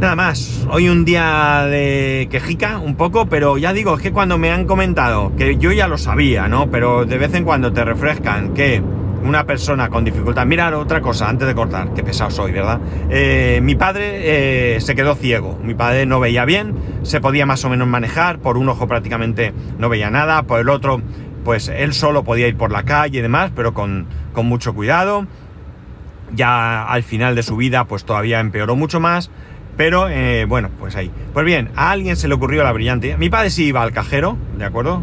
Nada 0.00 0.16
más, 0.16 0.66
hoy 0.70 0.88
un 0.90 1.04
día 1.04 1.66
de 1.70 2.28
quejica 2.30 2.78
un 2.78 2.96
poco, 2.96 3.26
pero 3.26 3.56
ya 3.56 3.72
digo, 3.72 3.94
es 3.94 4.02
que 4.02 4.12
cuando 4.12 4.36
me 4.36 4.50
han 4.50 4.66
comentado, 4.66 5.34
que 5.36 5.56
yo 5.56 5.72
ya 5.72 5.88
lo 5.88 5.96
sabía, 5.96 6.48
¿no? 6.48 6.70
Pero 6.70 7.06
de 7.06 7.16
vez 7.16 7.32
en 7.34 7.44
cuando 7.44 7.72
te 7.72 7.84
refrescan 7.84 8.52
que 8.52 8.82
una 9.24 9.46
persona 9.46 9.88
con 9.88 10.04
dificultad. 10.04 10.46
Mirar 10.46 10.74
otra 10.74 11.00
cosa 11.00 11.28
antes 11.28 11.48
de 11.48 11.54
cortar, 11.54 11.94
qué 11.94 12.02
pesado 12.02 12.30
soy, 12.30 12.52
¿verdad? 12.52 12.78
Eh, 13.10 13.60
mi 13.62 13.74
padre 13.74 14.76
eh, 14.76 14.80
se 14.80 14.94
quedó 14.94 15.14
ciego, 15.14 15.58
mi 15.62 15.74
padre 15.74 16.06
no 16.06 16.20
veía 16.20 16.44
bien, 16.44 16.74
se 17.02 17.20
podía 17.20 17.46
más 17.46 17.64
o 17.64 17.70
menos 17.70 17.88
manejar, 17.88 18.38
por 18.38 18.58
un 18.58 18.68
ojo 18.68 18.86
prácticamente 18.86 19.52
no 19.78 19.88
veía 19.88 20.10
nada, 20.10 20.42
por 20.42 20.60
el 20.60 20.68
otro, 20.68 21.00
pues 21.44 21.68
él 21.68 21.94
solo 21.94 22.22
podía 22.22 22.46
ir 22.48 22.56
por 22.56 22.70
la 22.70 22.84
calle 22.84 23.18
y 23.18 23.22
demás, 23.22 23.50
pero 23.56 23.74
con, 23.74 24.06
con 24.32 24.46
mucho 24.46 24.74
cuidado. 24.74 25.26
Ya 26.32 26.84
al 26.84 27.02
final 27.02 27.34
de 27.36 27.42
su 27.42 27.56
vida, 27.56 27.84
pues 27.84 28.04
todavía 28.04 28.40
empeoró 28.40 28.76
mucho 28.76 28.98
más. 28.98 29.30
Pero 29.76 30.08
eh, 30.08 30.46
bueno, 30.46 30.70
pues 30.78 30.96
ahí. 30.96 31.10
Pues 31.32 31.44
bien, 31.44 31.70
a 31.76 31.90
alguien 31.90 32.16
se 32.16 32.28
le 32.28 32.34
ocurrió 32.34 32.62
la 32.62 32.72
brillante. 32.72 33.16
Mi 33.16 33.28
padre 33.28 33.50
sí 33.50 33.66
iba 33.66 33.82
al 33.82 33.92
cajero, 33.92 34.36
¿de 34.56 34.64
acuerdo? 34.64 35.02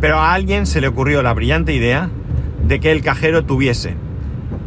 Pero 0.00 0.18
a 0.18 0.32
alguien 0.32 0.66
se 0.66 0.80
le 0.80 0.88
ocurrió 0.88 1.22
la 1.22 1.34
brillante 1.34 1.72
idea 1.72 2.10
de 2.66 2.80
que 2.80 2.92
el 2.92 3.02
cajero 3.02 3.44
tuviese 3.44 3.94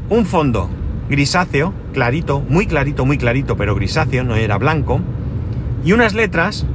un 0.09 0.25
fondo 0.25 0.69
grisáceo, 1.09 1.73
clarito, 1.93 2.41
muy 2.41 2.67
clarito, 2.67 3.05
muy 3.05 3.17
clarito, 3.17 3.57
pero 3.57 3.75
grisáceo, 3.75 4.23
no 4.23 4.35
era 4.35 4.57
blanco, 4.57 5.01
y 5.83 5.93
unas 5.93 6.13
letras 6.13 6.65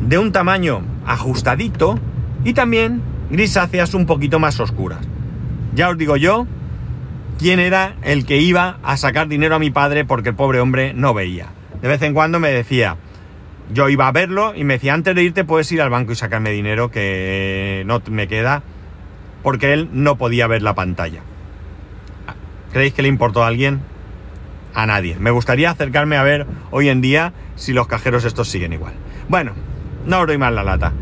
de 0.00 0.18
un 0.18 0.32
tamaño 0.32 0.82
ajustadito 1.06 1.98
y 2.44 2.54
también 2.54 3.02
grisáceas 3.30 3.94
un 3.94 4.06
poquito 4.06 4.38
más 4.38 4.60
oscuras. 4.60 5.00
Ya 5.74 5.88
os 5.88 5.98
digo 5.98 6.16
yo 6.16 6.46
quién 7.38 7.60
era 7.60 7.94
el 8.02 8.24
que 8.24 8.38
iba 8.38 8.78
a 8.82 8.96
sacar 8.96 9.28
dinero 9.28 9.54
a 9.54 9.58
mi 9.58 9.70
padre 9.70 10.04
porque 10.04 10.30
el 10.30 10.34
pobre 10.34 10.60
hombre 10.60 10.94
no 10.94 11.14
veía. 11.14 11.48
De 11.80 11.88
vez 11.88 12.02
en 12.02 12.14
cuando 12.14 12.38
me 12.38 12.50
decía, 12.50 12.96
yo 13.72 13.88
iba 13.88 14.08
a 14.08 14.12
verlo 14.12 14.54
y 14.54 14.64
me 14.64 14.74
decía, 14.74 14.94
antes 14.94 15.14
de 15.14 15.22
irte 15.22 15.44
puedes 15.44 15.70
ir 15.72 15.80
al 15.80 15.90
banco 15.90 16.12
y 16.12 16.16
sacarme 16.16 16.50
dinero 16.50 16.90
que 16.90 17.82
no 17.86 18.02
me 18.10 18.28
queda 18.28 18.62
porque 19.42 19.72
él 19.72 19.88
no 19.92 20.16
podía 20.16 20.46
ver 20.46 20.62
la 20.62 20.74
pantalla. 20.74 21.20
¿Creéis 22.72 22.94
que 22.94 23.02
le 23.02 23.08
importó 23.08 23.42
a 23.42 23.48
alguien? 23.48 23.80
A 24.74 24.86
nadie. 24.86 25.16
Me 25.18 25.30
gustaría 25.30 25.70
acercarme 25.70 26.16
a 26.16 26.22
ver 26.22 26.46
hoy 26.70 26.88
en 26.88 27.00
día 27.00 27.32
si 27.56 27.72
los 27.72 27.88
cajeros 27.88 28.24
estos 28.24 28.48
siguen 28.48 28.72
igual. 28.72 28.92
Bueno, 29.28 29.52
no 30.06 30.20
os 30.20 30.26
doy 30.26 30.38
más 30.38 30.52
la 30.52 30.62
lata. 30.62 30.92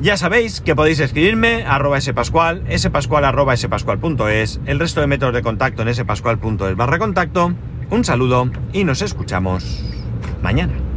Ya 0.00 0.16
sabéis 0.16 0.62
que 0.62 0.74
podéis 0.74 0.98
escribirme 1.00 1.64
arroba 1.66 2.00
spascual, 2.00 2.64
spascual 2.74 3.26
arroba 3.26 3.54
spascual.es, 3.54 4.60
el 4.64 4.78
resto 4.78 5.02
de 5.02 5.06
métodos 5.06 5.34
de 5.34 5.42
contacto 5.42 5.82
en 5.82 5.94
spascual.es 5.94 6.76
barra 6.76 6.98
contacto. 6.98 7.52
Un 7.90 8.04
saludo 8.04 8.50
y 8.72 8.84
nos 8.84 9.02
escuchamos 9.02 9.84
mañana. 10.42 10.89